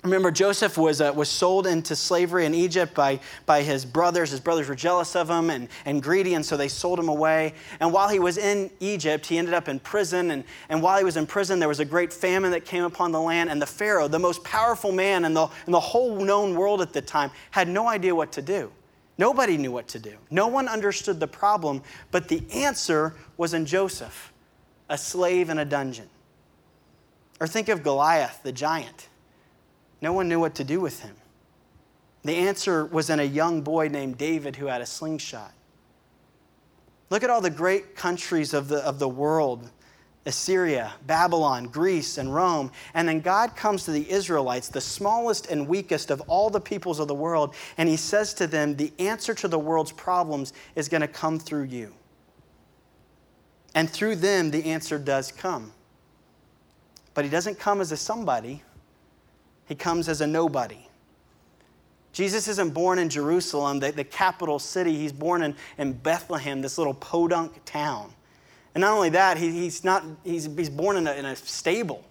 Remember, 0.05 0.31
Joseph 0.31 0.79
was, 0.79 1.01
uh, 1.01 1.13
was 1.15 1.29
sold 1.29 1.67
into 1.67 1.97
slavery 1.97 2.47
in 2.47 2.55
Egypt 2.55 2.95
by, 2.95 3.19
by 3.47 3.63
his 3.63 3.85
brothers. 3.85 4.31
His 4.31 4.39
brothers 4.39 4.69
were 4.69 4.77
jealous 4.77 5.17
of 5.17 5.29
him 5.29 5.51
and, 5.51 5.69
and 5.87 6.01
greedy, 6.01 6.35
and 6.35 6.47
so 6.47 6.57
they 6.57 6.69
sold 6.69 7.01
him 7.01 7.09
away. 7.09 7.53
And 7.81 7.93
while 7.93 8.09
he 8.09 8.21
was 8.21 8.39
in 8.39 8.71
Egypt, 8.79 9.27
he 9.27 9.39
ended 9.39 9.55
up 9.55 9.69
in 9.69 9.81
prison. 9.81 10.31
And, 10.31 10.45
and 10.69 10.81
while 10.83 10.99
he 10.99 11.05
was 11.05 11.17
in 11.17 11.27
prison, 11.27 11.59
there 11.59 11.69
was 11.69 11.81
a 11.81 11.85
great 11.85 12.13
famine 12.13 12.53
that 12.53 12.65
came 12.65 12.85
upon 12.85 13.11
the 13.11 13.21
land. 13.21 13.51
And 13.51 13.61
the 13.61 13.67
Pharaoh, 13.67 14.07
the 14.07 14.21
most 14.21 14.45
powerful 14.45 14.93
man 14.93 15.25
in 15.25 15.35
the, 15.35 15.49
in 15.67 15.73
the 15.73 15.81
whole 15.81 16.25
known 16.25 16.55
world 16.55 16.81
at 16.81 16.93
the 16.93 17.03
time, 17.03 17.33
had 17.51 17.67
no 17.67 17.89
idea 17.89 18.15
what 18.15 18.31
to 18.33 18.43
do. 18.43 18.71
Nobody 19.19 19.57
knew 19.57 19.73
what 19.73 19.89
to 19.89 19.99
do. 19.99 20.17
No 20.31 20.47
one 20.47 20.69
understood 20.69 21.19
the 21.19 21.27
problem, 21.27 21.83
but 22.13 22.29
the 22.29 22.45
answer 22.53 23.17
was 23.37 23.53
in 23.53 23.67
Joseph, 23.67 24.33
a 24.89 24.97
slave 24.97 25.51
in 25.51 25.59
a 25.59 25.65
dungeon. 25.65 26.09
Or 27.41 27.49
think 27.49 27.69
of 27.69 27.83
Goliath, 27.83 28.41
the 28.45 28.53
giant. 28.53 29.09
No 30.01 30.13
one 30.13 30.29
knew 30.29 30.39
what 30.39 30.55
to 30.55 30.65
do 30.65 30.81
with 30.81 31.01
him. 31.01 31.17
The 32.23 32.37
answer 32.37 32.87
was 32.87 33.11
in 33.11 33.19
a 33.19 33.25
young 33.25 33.63
boy 33.63 33.89
named 33.89 34.19
David 34.19 34.57
who 34.57 34.67
had 34.67 34.81
a 34.81 34.87
slingshot. 34.87 35.53
Look 37.11 37.25
at 37.25 37.31
all 37.31 37.41
the 37.41 37.51
great 37.51 37.97
countries 37.97 38.55
of 38.55 38.69
the, 38.69 38.79
of 38.85 38.99
the 38.99 39.09
world 39.09 39.71
Assyria, 40.29 40.93
Babylon, 41.07 41.65
Greece, 41.65 42.19
and 42.19 42.33
Rome. 42.33 42.71
And 42.95 43.09
then 43.09 43.21
God 43.21 43.57
comes 43.57 43.85
to 43.85 43.91
the 43.91 44.09
Israelites, 44.09 44.69
the 44.69 44.81
smallest 44.81 45.47
and 45.47 45.67
weakest 45.67 46.11
of 46.11 46.21
all 46.23 46.51
the 46.51 46.61
peoples 46.61 47.01
of 47.01 47.09
the 47.09 47.15
world, 47.15 47.55
and 47.79 47.89
He 47.89 47.97
says 47.97 48.35
to 48.35 48.47
them, 48.47 48.77
The 48.77 48.93
answer 48.99 49.35
to 49.35 49.49
the 49.49 49.59
world's 49.59 49.91
problems 49.91 50.53
is 50.77 50.89
going 50.89 51.01
to 51.01 51.09
come 51.09 51.39
through 51.39 51.65
you. 51.65 51.95
And 53.75 53.91
through 53.91 54.17
them, 54.17 54.51
the 54.51 54.67
answer 54.67 54.99
does 54.99 55.33
come. 55.33 55.73
But 57.15 57.25
He 57.25 57.31
doesn't 57.31 57.59
come 57.59 57.81
as 57.81 57.91
a 57.91 57.97
somebody, 57.97 58.63
he 59.67 59.75
comes 59.75 60.09
as 60.09 60.23
a 60.23 60.27
nobody. 60.27 60.89
Jesus 62.13 62.49
isn't 62.49 62.73
born 62.73 62.99
in 62.99 63.11
Jerusalem, 63.11 63.81
the, 63.81 63.93
the 63.93 64.03
capital 64.03 64.59
city. 64.59 64.97
He's 64.97 65.13
born 65.13 65.43
in, 65.43 65.55
in 65.77 65.93
Bethlehem, 65.93 66.63
this 66.63 66.79
little 66.79 66.95
podunk 66.95 67.65
town. 67.67 68.15
And 68.75 68.83
not 68.83 68.95
only 68.95 69.11
that, 69.11 69.39
he, 69.39 69.51
he's, 69.51 69.85
not, 69.85 70.05
he's, 70.25 70.45
he's 70.57 70.71
born 70.71 70.97
in 70.97 71.07
a, 71.07 71.13
in 71.13 71.25
a 71.25 71.37
stable. 71.37 72.05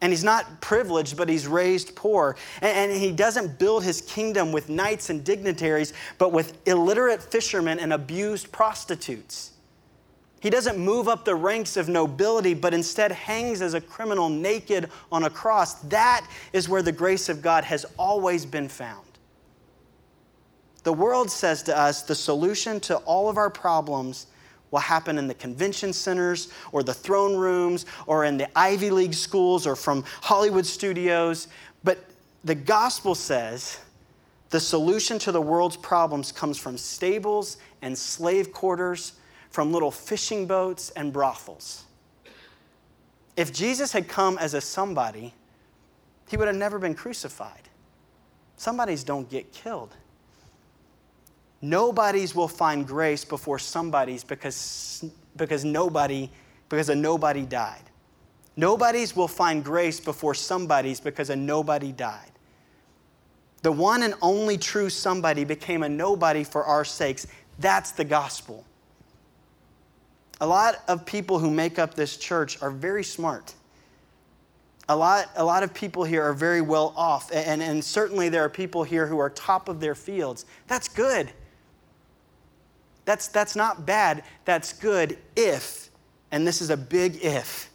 And 0.00 0.12
he's 0.12 0.24
not 0.24 0.60
privileged, 0.60 1.16
but 1.16 1.28
he's 1.28 1.46
raised 1.46 1.96
poor. 1.96 2.36
And, 2.62 2.92
and, 2.92 3.02
he 3.02 3.10
doesn't 3.10 3.58
build 3.58 3.82
his 3.82 4.00
kingdom 4.00 4.52
with 4.52 4.68
knights 4.68 5.10
and 5.10 5.24
dignitaries, 5.24 5.92
but 6.18 6.32
with 6.32 6.56
illiterate 6.66 7.22
fishermen 7.22 7.80
and 7.80 7.92
abused 7.92 8.52
prostitutes. 8.52 9.52
He 10.40 10.50
doesn't 10.50 10.78
move 10.78 11.08
up 11.08 11.24
the 11.24 11.34
ranks 11.34 11.76
of 11.76 11.88
nobility, 11.88 12.54
but 12.54 12.72
instead 12.72 13.10
hangs 13.10 13.60
as 13.60 13.74
a 13.74 13.80
criminal 13.80 14.28
naked 14.28 14.88
on 15.10 15.24
a 15.24 15.30
cross. 15.30 15.74
That 15.74 16.24
is 16.52 16.68
where 16.68 16.82
the 16.82 16.92
grace 16.92 17.28
of 17.28 17.42
God 17.42 17.64
has 17.64 17.84
always 17.98 18.46
been 18.46 18.68
found. 18.68 19.04
The 20.84 20.92
world 20.92 21.28
says 21.28 21.64
to 21.64 21.76
us 21.76 22.02
the 22.02 22.14
solution 22.14 22.78
to 22.80 22.98
all 22.98 23.28
of 23.28 23.36
our 23.36 23.50
problems 23.50 24.28
will 24.70 24.80
happen 24.80 25.18
in 25.18 25.26
the 25.26 25.34
convention 25.34 25.92
centers 25.92 26.52
or 26.72 26.82
the 26.82 26.94
throne 26.94 27.36
rooms 27.36 27.86
or 28.06 28.24
in 28.24 28.36
the 28.36 28.48
Ivy 28.58 28.90
League 28.90 29.14
schools 29.14 29.66
or 29.66 29.76
from 29.76 30.04
Hollywood 30.22 30.66
studios. 30.66 31.48
But 31.84 31.98
the 32.44 32.54
gospel 32.54 33.14
says 33.14 33.80
the 34.50 34.60
solution 34.60 35.18
to 35.20 35.32
the 35.32 35.40
world's 35.40 35.76
problems 35.76 36.32
comes 36.32 36.58
from 36.58 36.78
stables 36.78 37.58
and 37.82 37.96
slave 37.96 38.52
quarters 38.52 39.12
from 39.50 39.72
little 39.72 39.90
fishing 39.90 40.46
boats 40.46 40.90
and 40.90 41.12
brothels. 41.12 41.84
If 43.36 43.52
Jesus 43.52 43.92
had 43.92 44.08
come 44.08 44.36
as 44.38 44.54
a 44.54 44.60
somebody, 44.60 45.32
he 46.28 46.36
would 46.36 46.48
have 46.48 46.56
never 46.56 46.78
been 46.78 46.94
crucified. 46.94 47.68
Somebodies 48.56 49.04
don't 49.04 49.30
get 49.30 49.52
killed. 49.52 49.94
Nobodies 51.60 52.34
will 52.34 52.48
find 52.48 52.86
grace 52.86 53.24
before 53.24 53.58
somebody's 53.58 54.22
because, 54.22 55.04
because 55.36 55.64
nobody, 55.64 56.30
because 56.68 56.88
a 56.88 56.94
nobody 56.94 57.44
died. 57.44 57.82
Nobodies 58.56 59.14
will 59.14 59.28
find 59.28 59.64
grace 59.64 60.00
before 60.00 60.34
somebody's 60.34 61.00
because 61.00 61.30
a 61.30 61.36
nobody 61.36 61.92
died. 61.92 62.30
The 63.62 63.72
one 63.72 64.02
and 64.02 64.14
only 64.22 64.56
true 64.56 64.90
somebody 64.90 65.44
became 65.44 65.82
a 65.82 65.88
nobody 65.88 66.44
for 66.44 66.64
our 66.64 66.84
sakes. 66.84 67.26
That's 67.58 67.90
the 67.90 68.04
gospel. 68.04 68.64
A 70.40 70.46
lot 70.46 70.82
of 70.86 71.04
people 71.04 71.40
who 71.40 71.50
make 71.50 71.78
up 71.78 71.94
this 71.94 72.16
church 72.16 72.62
are 72.62 72.70
very 72.70 73.02
smart. 73.02 73.54
A 74.88 74.96
lot, 74.96 75.30
a 75.36 75.44
lot 75.44 75.62
of 75.62 75.74
people 75.74 76.04
here 76.04 76.22
are 76.22 76.32
very 76.32 76.60
well 76.60 76.94
off, 76.96 77.30
and, 77.32 77.60
and 77.60 77.84
certainly 77.84 78.28
there 78.28 78.42
are 78.44 78.48
people 78.48 78.84
here 78.84 79.06
who 79.06 79.18
are 79.18 79.28
top 79.28 79.68
of 79.68 79.80
their 79.80 79.94
fields. 79.94 80.46
That's 80.66 80.88
good. 80.88 81.30
That's, 83.08 83.28
that's 83.28 83.56
not 83.56 83.86
bad. 83.86 84.22
That's 84.44 84.74
good 84.74 85.16
if, 85.34 85.88
and 86.30 86.46
this 86.46 86.60
is 86.60 86.68
a 86.68 86.76
big 86.76 87.24
if, 87.24 87.70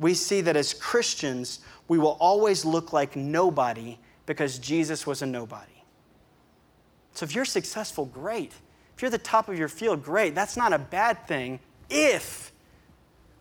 we 0.00 0.14
see 0.14 0.40
that 0.40 0.56
as 0.56 0.72
Christians, 0.72 1.60
we 1.86 1.98
will 1.98 2.16
always 2.18 2.64
look 2.64 2.94
like 2.94 3.14
nobody 3.14 3.98
because 4.24 4.58
Jesus 4.58 5.06
was 5.06 5.20
a 5.20 5.26
nobody. 5.26 5.82
So 7.12 7.24
if 7.24 7.34
you're 7.34 7.44
successful, 7.44 8.06
great. 8.06 8.52
If 8.96 9.02
you're 9.02 9.10
the 9.10 9.18
top 9.18 9.50
of 9.50 9.58
your 9.58 9.68
field, 9.68 10.02
great. 10.02 10.34
That's 10.34 10.56
not 10.56 10.72
a 10.72 10.78
bad 10.78 11.28
thing 11.28 11.60
if 11.90 12.50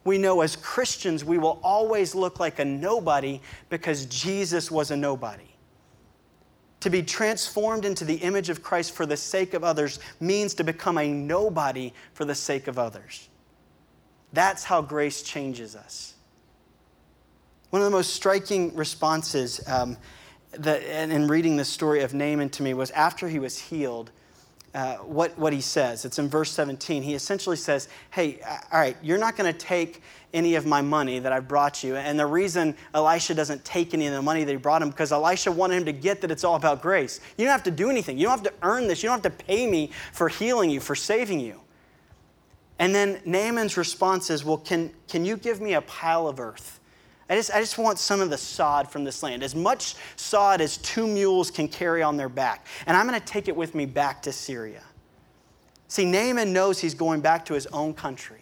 we 0.03 0.17
know 0.17 0.41
as 0.41 0.57
Christians 0.57 1.23
we 1.23 1.37
will 1.37 1.61
always 1.63 2.15
look 2.15 2.41
like 2.41 2.59
a 2.59 2.65
nobody 2.65 3.39
because 3.69 4.07
Jesus 4.07 4.69
was 4.69 4.91
a 4.91 4.97
nobody. 4.97 5.47
To 6.81 6.89
be 6.89 7.01
transformed 7.01 7.85
into 7.85 8.05
the 8.05 8.15
image 8.15 8.49
of 8.49 8.61
Christ 8.61 8.93
for 8.93 9.05
the 9.05 9.17
sake 9.17 9.53
of 9.53 9.63
others 9.63 9.99
means 10.19 10.53
to 10.55 10.63
become 10.63 10.97
a 10.97 11.11
nobody 11.11 11.91
for 12.13 12.23
the 12.23 12.35
sake 12.35 12.67
of 12.67 12.77
others. 12.77 13.29
That's 14.33 14.63
how 14.63 14.81
grace 14.81 15.21
changes 15.21 15.75
us. 15.75 16.13
One 17.71 17.81
of 17.81 17.85
the 17.85 17.95
most 17.95 18.13
striking 18.13 18.75
responses 18.75 19.59
um, 19.67 19.97
that, 20.51 20.83
in 20.83 21.27
reading 21.27 21.57
the 21.57 21.65
story 21.65 22.01
of 22.01 22.13
Naaman 22.13 22.49
to 22.51 22.63
me 22.63 22.73
was 22.73 22.91
after 22.91 23.27
he 23.27 23.39
was 23.39 23.57
healed, 23.57 24.11
uh, 24.77 24.97
what, 24.97 25.35
what 25.39 25.53
he 25.53 25.59
says. 25.59 26.05
It's 26.05 26.19
in 26.19 26.29
verse 26.29 26.51
17. 26.51 27.01
He 27.01 27.15
essentially 27.15 27.55
says, 27.55 27.89
Hey, 28.11 28.39
all 28.71 28.79
right, 28.79 28.95
you're 29.01 29.17
not 29.17 29.35
going 29.35 29.51
to 29.51 29.57
take 29.57 30.03
any 30.35 30.53
of 30.53 30.67
my 30.67 30.83
money 30.83 31.17
that 31.17 31.33
I 31.33 31.39
brought 31.39 31.83
you. 31.83 31.95
And 31.95 32.19
the 32.19 32.27
reason 32.27 32.75
Elisha 32.93 33.33
doesn't 33.33 33.65
take 33.65 33.95
any 33.95 34.05
of 34.05 34.13
the 34.13 34.21
money 34.21 34.43
that 34.43 34.51
he 34.51 34.57
brought 34.57 34.83
him, 34.83 34.91
because 34.91 35.11
Elisha 35.11 35.51
wanted 35.51 35.77
him 35.77 35.85
to 35.85 35.93
get 35.93 36.21
that 36.21 36.29
it's 36.29 36.43
all 36.43 36.53
about 36.53 36.83
grace. 36.83 37.19
You 37.39 37.45
don't 37.45 37.53
have 37.53 37.63
to 37.63 37.71
do 37.71 37.89
anything. 37.89 38.19
You 38.19 38.25
don't 38.27 38.43
have 38.43 38.53
to 38.53 38.53
earn 38.61 38.87
this. 38.87 39.01
You 39.01 39.09
don't 39.09 39.23
have 39.23 39.35
to 39.35 39.45
pay 39.45 39.65
me 39.65 39.89
for 40.13 40.29
healing 40.29 40.69
you, 40.69 40.79
for 40.79 40.93
saving 40.93 41.39
you. 41.39 41.59
And 42.77 42.93
then 42.93 43.19
Naaman's 43.25 43.77
response 43.77 44.29
is, 44.29 44.45
Well, 44.45 44.59
can, 44.59 44.91
can 45.07 45.25
you 45.25 45.37
give 45.37 45.59
me 45.59 45.73
a 45.73 45.81
pile 45.81 46.27
of 46.27 46.39
earth? 46.39 46.79
I 47.29 47.35
just, 47.35 47.51
I 47.53 47.59
just 47.59 47.77
want 47.77 47.99
some 47.99 48.21
of 48.21 48.29
the 48.29 48.37
sod 48.37 48.89
from 48.89 49.03
this 49.03 49.21
land, 49.21 49.43
as 49.43 49.53
much 49.53 49.95
sod 50.15 50.61
as 50.61 50.77
two 50.77 51.05
mules 51.05 51.51
can 51.51 51.67
carry 51.67 52.01
on 52.01 52.15
their 52.15 52.29
back. 52.29 52.65
And 52.85 52.95
I'm 52.95 53.07
going 53.07 53.19
to 53.19 53.25
take 53.25 53.49
it 53.49 53.55
with 53.55 53.75
me 53.75 53.85
back 53.85 54.21
to 54.23 54.31
Syria. 54.31 54.81
See, 55.89 56.05
Naaman 56.05 56.53
knows 56.53 56.79
he's 56.79 56.93
going 56.93 57.21
back 57.21 57.45
to 57.45 57.53
his 57.53 57.67
own 57.67 57.93
country, 57.93 58.41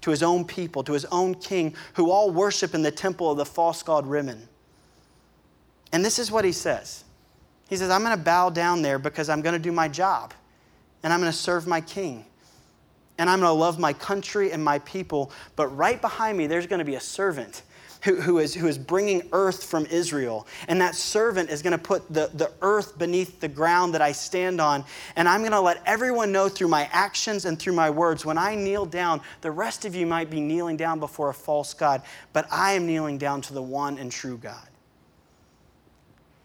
to 0.00 0.10
his 0.10 0.22
own 0.24 0.44
people, 0.44 0.82
to 0.84 0.92
his 0.92 1.04
own 1.06 1.34
king, 1.36 1.74
who 1.94 2.10
all 2.10 2.30
worship 2.30 2.74
in 2.74 2.82
the 2.82 2.90
temple 2.90 3.30
of 3.30 3.36
the 3.36 3.46
false 3.46 3.82
god 3.82 4.06
Rimmon. 4.06 4.48
And 5.92 6.04
this 6.04 6.18
is 6.18 6.30
what 6.30 6.44
he 6.44 6.52
says 6.52 7.04
He 7.68 7.76
says, 7.76 7.90
I'm 7.90 8.02
going 8.02 8.16
to 8.16 8.22
bow 8.22 8.50
down 8.50 8.82
there 8.82 8.98
because 8.98 9.28
I'm 9.28 9.40
going 9.40 9.54
to 9.54 9.60
do 9.60 9.72
my 9.72 9.86
job, 9.86 10.34
and 11.04 11.12
I'm 11.12 11.20
going 11.20 11.30
to 11.30 11.38
serve 11.38 11.66
my 11.66 11.80
king 11.80 12.24
and 13.18 13.30
I'm 13.30 13.40
going 13.40 13.48
to 13.48 13.58
love 13.58 13.78
my 13.78 13.92
country 13.92 14.52
and 14.52 14.62
my 14.62 14.78
people. 14.80 15.32
But 15.54 15.68
right 15.68 16.00
behind 16.00 16.36
me, 16.36 16.46
there's 16.46 16.66
going 16.66 16.80
to 16.80 16.84
be 16.84 16.96
a 16.96 17.00
servant 17.00 17.62
who, 18.06 18.16
who, 18.20 18.38
is, 18.38 18.54
who 18.54 18.66
is 18.68 18.78
bringing 18.78 19.28
earth 19.32 19.64
from 19.64 19.84
Israel. 19.86 20.46
And 20.68 20.80
that 20.80 20.94
servant 20.94 21.50
is 21.50 21.60
going 21.60 21.72
to 21.72 21.78
put 21.78 22.08
the, 22.08 22.30
the 22.32 22.52
earth 22.62 22.96
beneath 22.96 23.40
the 23.40 23.48
ground 23.48 23.92
that 23.94 24.00
I 24.00 24.12
stand 24.12 24.60
on. 24.60 24.84
And 25.16 25.28
I'm 25.28 25.40
going 25.40 25.52
to 25.52 25.60
let 25.60 25.82
everyone 25.84 26.32
know 26.32 26.48
through 26.48 26.68
my 26.68 26.88
actions 26.92 27.44
and 27.44 27.58
through 27.58 27.72
my 27.72 27.90
words 27.90 28.24
when 28.24 28.38
I 28.38 28.54
kneel 28.54 28.86
down, 28.86 29.20
the 29.40 29.50
rest 29.50 29.84
of 29.84 29.94
you 29.94 30.06
might 30.06 30.30
be 30.30 30.40
kneeling 30.40 30.76
down 30.76 31.00
before 31.00 31.28
a 31.30 31.34
false 31.34 31.74
God, 31.74 32.00
but 32.32 32.46
I 32.50 32.72
am 32.72 32.86
kneeling 32.86 33.18
down 33.18 33.42
to 33.42 33.52
the 33.52 33.62
one 33.62 33.98
and 33.98 34.10
true 34.10 34.38
God. 34.38 34.68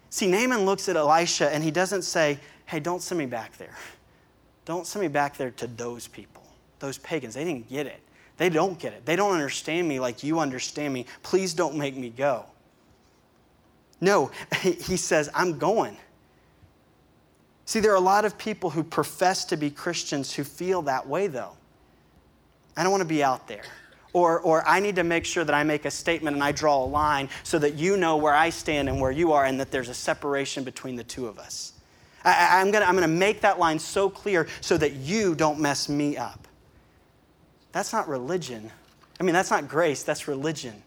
See, 0.10 0.28
Naaman 0.28 0.66
looks 0.66 0.90
at 0.90 0.98
Elisha 0.98 1.54
and 1.54 1.64
he 1.64 1.72
doesn't 1.72 2.02
say, 2.02 2.40
Hey, 2.66 2.80
don't 2.80 3.02
send 3.02 3.20
me 3.20 3.26
back 3.26 3.56
there. 3.58 3.76
Don't 4.66 4.88
send 4.88 5.02
me 5.02 5.08
back 5.10 5.38
there 5.38 5.52
to 5.52 5.68
those 5.68 6.08
people 6.08 6.42
those 6.82 6.98
pagans. 6.98 7.36
They 7.36 7.46
didn't 7.46 7.70
get 7.70 7.88
it. 7.88 8.02
They 8.42 8.50
don't 8.50 8.80
get 8.80 8.94
it. 8.94 9.06
They 9.06 9.16
don't 9.16 9.34
understand 9.34 9.88
me 9.88 10.00
like 10.00 10.24
you 10.24 10.40
understand 10.40 10.96
me. 10.96 11.06
Please 11.22 11.54
don't 11.54 11.76
make 11.76 11.96
me 11.96 12.10
go. 12.10 12.48
No, 14.02 14.32
he 14.64 14.98
says, 14.98 15.30
I'm 15.36 15.60
going. 15.60 15.96
See, 17.66 17.82
there 17.82 17.92
are 17.92 17.98
a 17.98 18.00
lot 18.00 18.26
of 18.26 18.40
people 18.40 18.72
who 18.72 18.84
profess 18.84 19.46
to 19.46 19.58
be 19.58 19.70
Christians 19.70 20.34
who 20.34 20.44
feel 20.44 20.82
that 20.82 21.08
way, 21.08 21.28
though. 21.28 21.52
I 22.76 22.82
don't 22.82 22.92
want 22.92 23.02
to 23.02 23.08
be 23.08 23.24
out 23.24 23.48
there. 23.48 23.62
Or, 24.12 24.40
or 24.40 24.68
I 24.68 24.80
need 24.80 24.96
to 24.96 25.04
make 25.04 25.26
sure 25.26 25.44
that 25.44 25.54
I 25.54 25.62
make 25.62 25.86
a 25.86 25.92
statement 25.92 26.34
and 26.34 26.44
I 26.44 26.52
draw 26.52 26.84
a 26.84 26.88
line 26.88 27.30
so 27.44 27.60
that 27.60 27.76
you 27.76 27.96
know 27.96 28.18
where 28.18 28.34
I 28.34 28.50
stand 28.50 28.90
and 28.90 29.00
where 29.00 29.12
you 29.12 29.34
are 29.34 29.46
and 29.46 29.60
that 29.60 29.70
there's 29.70 29.90
a 29.90 29.94
separation 29.94 30.64
between 30.64 30.96
the 30.96 31.04
two 31.04 31.28
of 31.28 31.38
us. 31.38 31.74
I, 32.26 32.60
I'm 32.60 32.72
going 32.72 32.82
to 32.82 32.90
I'm 32.90 32.96
going 32.96 33.08
to 33.08 33.16
make 33.16 33.42
that 33.42 33.60
line 33.60 33.78
so 33.78 34.10
clear 34.10 34.48
so 34.62 34.78
that 34.78 34.94
you 34.94 35.36
don't 35.36 35.60
mess 35.60 35.88
me 35.88 36.18
up. 36.18 36.48
That's 37.72 37.94
not 37.94 38.08
religion. 38.08 38.72
I 39.20 39.24
mean, 39.24 39.34
that's 39.34 39.52
not 39.52 39.68
grace, 39.68 40.04
that's 40.04 40.28
religion. 40.28 40.82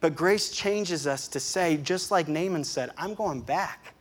But 0.00 0.14
grace 0.14 0.50
changes 0.50 1.06
us 1.06 1.26
to 1.28 1.40
say, 1.40 1.76
just 1.78 2.10
like 2.10 2.28
Naaman 2.28 2.64
said, 2.64 2.90
I'm 2.96 3.14
going 3.14 3.40
back. 3.40 3.94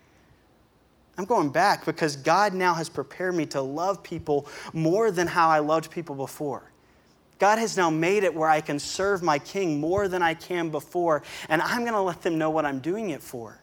I'm 1.17 1.25
going 1.25 1.49
back 1.49 1.85
because 1.85 2.15
God 2.15 2.53
now 2.53 2.75
has 2.75 2.89
prepared 2.89 3.33
me 3.33 3.47
to 3.47 3.61
love 3.61 4.03
people 4.03 4.45
more 4.73 5.09
than 5.09 5.25
how 5.25 5.49
I 5.49 5.59
loved 5.59 5.89
people 5.89 6.15
before. 6.15 6.71
God 7.39 7.57
has 7.57 7.75
now 7.75 7.89
made 7.89 8.23
it 8.23 8.33
where 8.33 8.49
I 8.49 8.61
can 8.61 8.77
serve 8.77 9.23
my 9.23 9.39
king 9.39 9.79
more 9.79 10.07
than 10.07 10.21
I 10.21 10.33
can 10.35 10.69
before, 10.69 11.23
and 11.49 11.61
I'm 11.61 11.81
going 11.81 11.93
to 11.93 12.01
let 12.01 12.21
them 12.21 12.37
know 12.37 12.49
what 12.49 12.65
I'm 12.65 12.79
doing 12.79 13.11
it 13.11 13.21
for. 13.21 13.59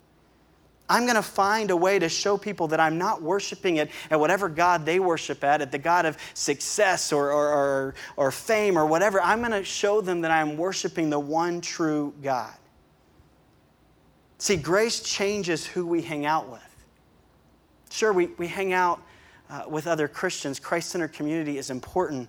I'm 0.88 1.04
going 1.04 1.16
to 1.16 1.22
find 1.22 1.70
a 1.70 1.76
way 1.76 1.98
to 1.98 2.08
show 2.10 2.36
people 2.36 2.68
that 2.68 2.80
I'm 2.80 2.98
not 2.98 3.22
worshiping 3.22 3.76
it 3.76 3.90
at 4.10 4.20
whatever 4.20 4.50
God 4.50 4.84
they 4.84 5.00
worship 5.00 5.42
at, 5.42 5.62
at 5.62 5.72
the 5.72 5.78
God 5.78 6.04
of 6.04 6.18
success 6.34 7.10
or, 7.10 7.32
or, 7.32 7.48
or, 7.48 7.94
or 8.16 8.30
fame 8.30 8.76
or 8.76 8.84
whatever. 8.84 9.20
I'm 9.20 9.38
going 9.38 9.52
to 9.52 9.64
show 9.64 10.02
them 10.02 10.20
that 10.20 10.30
I'm 10.30 10.58
worshiping 10.58 11.08
the 11.08 11.18
one 11.18 11.62
true 11.62 12.12
God. 12.22 12.52
See, 14.36 14.56
grace 14.56 15.00
changes 15.00 15.64
who 15.64 15.86
we 15.86 16.02
hang 16.02 16.26
out 16.26 16.50
with. 16.50 16.60
Sure, 17.90 18.12
we, 18.12 18.26
we 18.36 18.46
hang 18.46 18.74
out 18.74 19.00
uh, 19.48 19.62
with 19.66 19.86
other 19.86 20.06
Christians. 20.06 20.60
Christ 20.60 20.90
centered 20.90 21.14
community 21.14 21.56
is 21.56 21.70
important, 21.70 22.28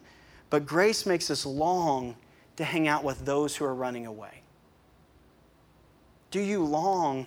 but 0.49 0.65
grace 0.65 1.05
makes 1.05 1.29
us 1.29 1.45
long 1.45 2.15
to 2.55 2.63
hang 2.63 2.87
out 2.87 3.03
with 3.03 3.25
those 3.25 3.53
who 3.55 3.65
are 3.65 3.75
running 3.75 4.05
away. 4.05 4.43
Do 6.31 6.39
you 6.39 6.63
long 6.63 7.25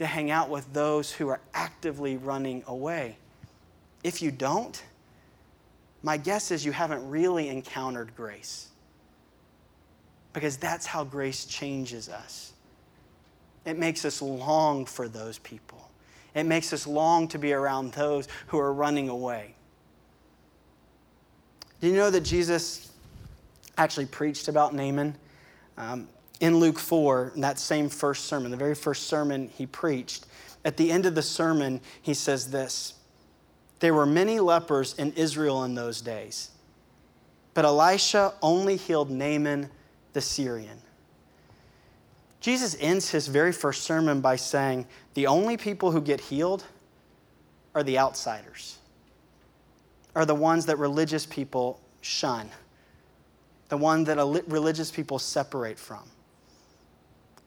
to 0.00 0.06
hang 0.06 0.30
out 0.30 0.48
with 0.48 0.72
those 0.72 1.12
who 1.12 1.28
are 1.28 1.40
actively 1.52 2.16
running 2.16 2.64
away. 2.66 3.18
If 4.02 4.22
you 4.22 4.30
don't, 4.30 4.82
my 6.02 6.16
guess 6.16 6.50
is 6.50 6.64
you 6.64 6.72
haven't 6.72 7.06
really 7.10 7.50
encountered 7.50 8.16
grace. 8.16 8.68
Because 10.32 10.56
that's 10.56 10.86
how 10.86 11.04
grace 11.04 11.44
changes 11.44 12.08
us. 12.08 12.54
It 13.66 13.76
makes 13.76 14.06
us 14.06 14.22
long 14.22 14.86
for 14.86 15.06
those 15.06 15.36
people, 15.38 15.90
it 16.34 16.44
makes 16.44 16.72
us 16.72 16.86
long 16.86 17.28
to 17.28 17.38
be 17.38 17.52
around 17.52 17.92
those 17.92 18.26
who 18.46 18.58
are 18.58 18.72
running 18.72 19.10
away. 19.10 19.54
Do 21.82 21.88
you 21.88 21.94
know 21.94 22.08
that 22.08 22.22
Jesus 22.22 22.90
actually 23.76 24.06
preached 24.06 24.48
about 24.48 24.74
Naaman? 24.74 25.14
Um, 25.76 26.08
in 26.40 26.58
Luke 26.58 26.78
4, 26.78 27.32
in 27.34 27.42
that 27.42 27.58
same 27.58 27.88
first 27.88 28.24
sermon, 28.24 28.50
the 28.50 28.56
very 28.56 28.74
first 28.74 29.06
sermon 29.06 29.50
he 29.56 29.66
preached, 29.66 30.26
at 30.64 30.76
the 30.76 30.90
end 30.90 31.06
of 31.06 31.14
the 31.14 31.22
sermon, 31.22 31.80
he 32.02 32.14
says 32.14 32.50
this 32.50 32.94
There 33.80 33.94
were 33.94 34.06
many 34.06 34.40
lepers 34.40 34.94
in 34.94 35.12
Israel 35.12 35.64
in 35.64 35.74
those 35.74 36.00
days, 36.00 36.50
but 37.54 37.64
Elisha 37.64 38.34
only 38.42 38.76
healed 38.76 39.10
Naaman 39.10 39.70
the 40.12 40.20
Syrian. 40.20 40.78
Jesus 42.40 42.74
ends 42.80 43.10
his 43.10 43.26
very 43.26 43.52
first 43.52 43.82
sermon 43.82 44.22
by 44.22 44.36
saying, 44.36 44.86
The 45.12 45.26
only 45.26 45.58
people 45.58 45.90
who 45.90 46.00
get 46.00 46.20
healed 46.20 46.64
are 47.74 47.82
the 47.82 47.98
outsiders, 47.98 48.78
are 50.16 50.24
the 50.24 50.34
ones 50.34 50.66
that 50.66 50.78
religious 50.78 51.26
people 51.26 51.80
shun, 52.00 52.48
the 53.68 53.76
one 53.76 54.04
that 54.04 54.16
religious 54.48 54.90
people 54.90 55.18
separate 55.18 55.78
from. 55.78 56.02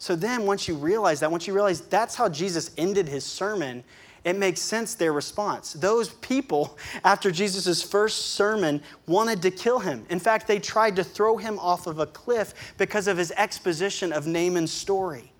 So 0.04 0.18
then, 0.18 0.46
once 0.46 0.68
you 0.68 0.76
realize 0.76 1.22
that, 1.22 1.32
once 1.32 1.48
you 1.48 1.54
realize 1.54 1.80
that's 1.80 2.14
how 2.14 2.28
Jesus 2.28 2.72
ended 2.78 3.08
his 3.08 3.24
sermon, 3.24 3.86
it 4.26 4.36
makes 4.36 4.60
sense 4.60 4.96
their 4.96 5.14
response. 5.14 5.72
Those 5.72 6.10
people, 6.16 6.78
after 7.06 7.32
Jesus' 7.32 7.82
first 7.82 8.34
sermon, 8.34 8.82
wanted 9.08 9.42
to 9.44 9.50
kill 9.50 9.80
him. 9.80 10.06
In 10.10 10.20
fact, 10.20 10.46
they 10.46 10.60
tried 10.60 10.98
to 10.98 11.06
throw 11.06 11.38
him 11.38 11.58
off 11.58 11.88
of 11.88 12.00
a 12.00 12.06
cliff 12.06 12.74
because 12.78 13.08
of 13.08 13.18
his 13.18 13.32
exposition 13.38 14.12
of 14.12 14.28
Naaman's 14.28 14.74
story. 14.74 15.32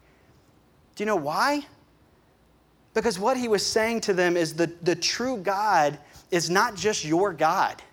Do 0.96 1.04
you 1.04 1.08
know 1.08 1.18
why? 1.18 1.66
Because 2.94 3.20
what 3.20 3.36
he 3.36 3.50
was 3.50 3.66
saying 3.66 4.00
to 4.00 4.14
them 4.14 4.38
is 4.38 4.54
the, 4.54 4.72
the 4.84 4.96
true 4.96 5.36
God 5.36 6.00
is 6.32 6.50
not 6.50 6.76
just 6.76 7.04
your 7.04 7.34
God. 7.34 7.84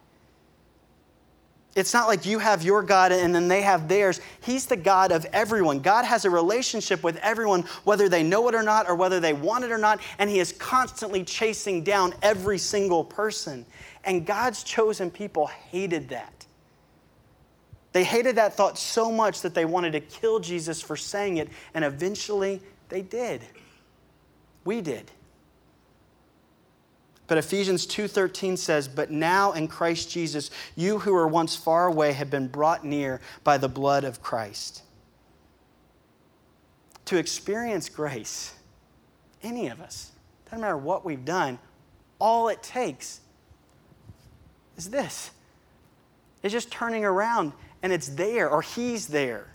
It's 1.76 1.94
not 1.94 2.09
like 2.09 2.26
you 2.26 2.40
have 2.40 2.64
your 2.64 2.83
God 2.83 3.12
and 3.12 3.33
then 3.33 3.46
they 3.46 3.62
have 3.62 3.88
theirs. 3.88 4.20
He's 4.42 4.66
the 4.66 4.76
God 4.76 5.12
of 5.12 5.24
everyone. 5.26 5.80
God 5.80 6.04
has 6.04 6.24
a 6.24 6.30
relationship 6.30 7.04
with 7.04 7.16
everyone, 7.18 7.62
whether 7.85 8.09
they 8.09 8.24
know 8.24 8.48
it 8.48 8.56
or 8.56 8.62
not, 8.62 8.88
or 8.88 8.96
whether 8.96 9.20
they 9.20 9.33
want 9.33 9.64
it 9.64 9.70
or 9.70 9.78
not, 9.78 10.00
and 10.18 10.28
He 10.28 10.40
is 10.40 10.52
constantly 10.52 11.22
chasing 11.22 11.85
down 11.85 12.12
every 12.22 12.59
single 12.59 13.04
person. 13.04 13.64
And 14.04 14.26
God's 14.26 14.64
chosen 14.64 15.11
people 15.11 15.46
hated 15.46 16.09
that. 16.09 16.46
They 17.92 18.04
hated 18.04 18.37
that 18.37 18.54
thought 18.54 18.78
so 18.78 19.11
much 19.11 19.42
that 19.42 19.54
they 19.54 19.64
wanted 19.64 19.92
to 19.92 20.00
kill 20.00 20.40
Jesus 20.40 20.80
for 20.83 20.96
saying 20.96 21.37
it, 21.37 21.48
and 21.74 21.85
eventually 21.85 22.61
they 22.88 23.02
did. 23.02 23.42
We 24.64 24.80
did. 24.80 25.11
But 27.30 27.38
Ephesians 27.38 27.86
2:13 27.86 28.56
says, 28.56 28.88
"But 28.88 29.12
now 29.12 29.52
in 29.52 29.68
Christ 29.68 30.10
Jesus, 30.10 30.50
you 30.74 30.98
who 30.98 31.12
were 31.12 31.28
once 31.28 31.54
far 31.54 31.86
away 31.86 32.10
have 32.10 32.28
been 32.28 32.48
brought 32.48 32.84
near 32.84 33.20
by 33.44 33.56
the 33.56 33.68
blood 33.68 34.02
of 34.02 34.20
Christ." 34.20 34.82
To 37.04 37.18
experience 37.18 37.88
grace, 37.88 38.54
any 39.44 39.68
of 39.68 39.80
us, 39.80 40.10
doesn't 40.46 40.60
matter 40.60 40.76
what 40.76 41.04
we've 41.04 41.24
done, 41.24 41.60
all 42.18 42.48
it 42.48 42.64
takes 42.64 43.20
is 44.76 44.90
this. 44.90 45.30
It's 46.42 46.50
just 46.50 46.72
turning 46.72 47.04
around 47.04 47.52
and 47.80 47.92
it's 47.92 48.08
there 48.08 48.50
or 48.50 48.60
he's 48.60 49.06
there. 49.06 49.54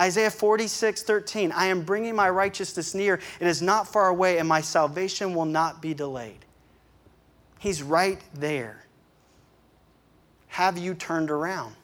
Isaiah 0.00 0.30
46, 0.30 1.02
13, 1.02 1.52
I 1.52 1.66
am 1.66 1.82
bringing 1.82 2.16
my 2.16 2.30
righteousness 2.30 2.94
near. 2.94 3.20
It 3.38 3.46
is 3.46 3.60
not 3.60 3.86
far 3.86 4.08
away, 4.08 4.38
and 4.38 4.48
my 4.48 4.62
salvation 4.62 5.34
will 5.34 5.44
not 5.44 5.82
be 5.82 5.92
delayed. 5.92 6.45
He's 7.58 7.82
right 7.82 8.20
there. 8.34 8.84
Have 10.48 10.78
you 10.78 10.94
turned 10.94 11.30
around? 11.30 11.74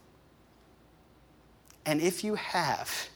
And 1.85 2.01
if 2.01 2.23
you 2.23 2.37
have, 2.37 3.09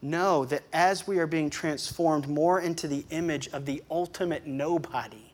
know 0.00 0.44
that 0.46 0.62
as 0.72 1.06
we 1.06 1.18
are 1.18 1.26
being 1.26 1.50
transformed 1.50 2.28
more 2.28 2.60
into 2.60 2.88
the 2.88 3.04
image 3.10 3.48
of 3.48 3.66
the 3.66 3.82
ultimate 3.90 4.46
nobody, 4.46 5.32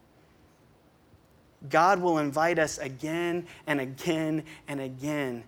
God 1.68 2.00
will 2.00 2.18
invite 2.18 2.58
us 2.58 2.78
again 2.78 3.46
and 3.66 3.80
again 3.80 4.44
and 4.68 4.80
again 4.80 5.44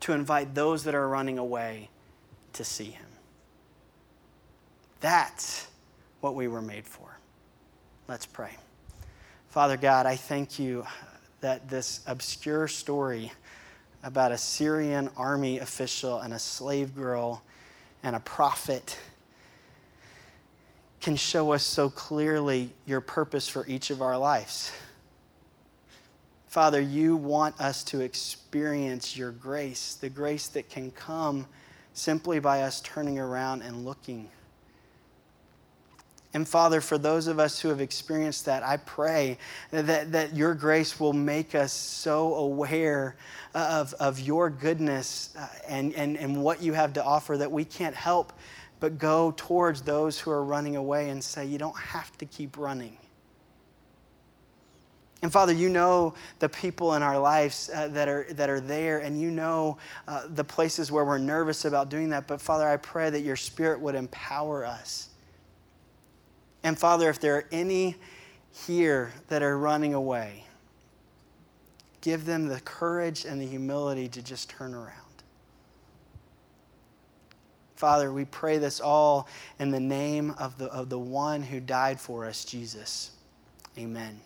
to 0.00 0.12
invite 0.12 0.54
those 0.54 0.84
that 0.84 0.94
are 0.94 1.08
running 1.08 1.38
away 1.38 1.90
to 2.54 2.64
see 2.64 2.90
Him. 2.90 3.06
That's 5.00 5.66
what 6.20 6.34
we 6.34 6.48
were 6.48 6.62
made 6.62 6.86
for. 6.86 7.09
Let's 8.10 8.26
pray. 8.26 8.50
Father 9.50 9.76
God, 9.76 10.04
I 10.04 10.16
thank 10.16 10.58
you 10.58 10.84
that 11.42 11.70
this 11.70 12.00
obscure 12.08 12.66
story 12.66 13.30
about 14.02 14.32
a 14.32 14.36
Syrian 14.36 15.08
army 15.16 15.60
official 15.60 16.18
and 16.18 16.34
a 16.34 16.38
slave 16.40 16.96
girl 16.96 17.40
and 18.02 18.16
a 18.16 18.18
prophet 18.18 18.98
can 21.00 21.14
show 21.14 21.52
us 21.52 21.62
so 21.62 21.88
clearly 21.88 22.72
your 22.84 23.00
purpose 23.00 23.48
for 23.48 23.64
each 23.68 23.90
of 23.90 24.02
our 24.02 24.18
lives. 24.18 24.72
Father, 26.48 26.80
you 26.80 27.14
want 27.14 27.60
us 27.60 27.84
to 27.84 28.00
experience 28.00 29.16
your 29.16 29.30
grace, 29.30 29.94
the 29.94 30.10
grace 30.10 30.48
that 30.48 30.68
can 30.68 30.90
come 30.90 31.46
simply 31.92 32.40
by 32.40 32.62
us 32.62 32.80
turning 32.80 33.20
around 33.20 33.62
and 33.62 33.84
looking. 33.84 34.28
And 36.32 36.46
Father, 36.46 36.80
for 36.80 36.96
those 36.96 37.26
of 37.26 37.40
us 37.40 37.60
who 37.60 37.68
have 37.68 37.80
experienced 37.80 38.44
that, 38.44 38.62
I 38.62 38.76
pray 38.76 39.36
that, 39.72 40.12
that 40.12 40.36
your 40.36 40.54
grace 40.54 41.00
will 41.00 41.12
make 41.12 41.56
us 41.56 41.72
so 41.72 42.34
aware 42.34 43.16
of, 43.52 43.94
of 43.94 44.20
your 44.20 44.48
goodness 44.48 45.34
uh, 45.36 45.48
and, 45.66 45.92
and, 45.94 46.16
and 46.16 46.40
what 46.40 46.62
you 46.62 46.72
have 46.72 46.92
to 46.92 47.04
offer 47.04 47.36
that 47.36 47.50
we 47.50 47.64
can't 47.64 47.96
help 47.96 48.32
but 48.78 48.96
go 48.96 49.34
towards 49.36 49.82
those 49.82 50.18
who 50.18 50.30
are 50.30 50.44
running 50.44 50.76
away 50.76 51.10
and 51.10 51.22
say, 51.22 51.44
You 51.44 51.58
don't 51.58 51.78
have 51.78 52.16
to 52.18 52.24
keep 52.24 52.56
running. 52.56 52.96
And 55.22 55.30
Father, 55.30 55.52
you 55.52 55.68
know 55.68 56.14
the 56.38 56.48
people 56.48 56.94
in 56.94 57.02
our 57.02 57.18
lives 57.18 57.70
uh, 57.74 57.88
that, 57.88 58.08
are, 58.08 58.26
that 58.30 58.48
are 58.48 58.60
there, 58.60 59.00
and 59.00 59.20
you 59.20 59.30
know 59.30 59.76
uh, 60.08 60.22
the 60.30 60.44
places 60.44 60.90
where 60.90 61.04
we're 61.04 61.18
nervous 61.18 61.66
about 61.66 61.90
doing 61.90 62.08
that. 62.08 62.26
But 62.26 62.40
Father, 62.40 62.66
I 62.66 62.78
pray 62.78 63.10
that 63.10 63.20
your 63.20 63.36
Spirit 63.36 63.80
would 63.80 63.94
empower 63.94 64.64
us. 64.64 65.09
And 66.62 66.78
Father, 66.78 67.08
if 67.08 67.20
there 67.20 67.36
are 67.36 67.46
any 67.50 67.96
here 68.52 69.12
that 69.28 69.42
are 69.42 69.56
running 69.56 69.94
away, 69.94 70.44
give 72.00 72.24
them 72.26 72.46
the 72.46 72.60
courage 72.60 73.24
and 73.24 73.40
the 73.40 73.46
humility 73.46 74.08
to 74.08 74.22
just 74.22 74.50
turn 74.50 74.74
around. 74.74 74.94
Father, 77.76 78.12
we 78.12 78.26
pray 78.26 78.58
this 78.58 78.78
all 78.78 79.26
in 79.58 79.70
the 79.70 79.80
name 79.80 80.34
of 80.38 80.58
the, 80.58 80.66
of 80.66 80.90
the 80.90 80.98
one 80.98 81.42
who 81.42 81.60
died 81.60 81.98
for 81.98 82.26
us, 82.26 82.44
Jesus. 82.44 83.12
Amen. 83.78 84.20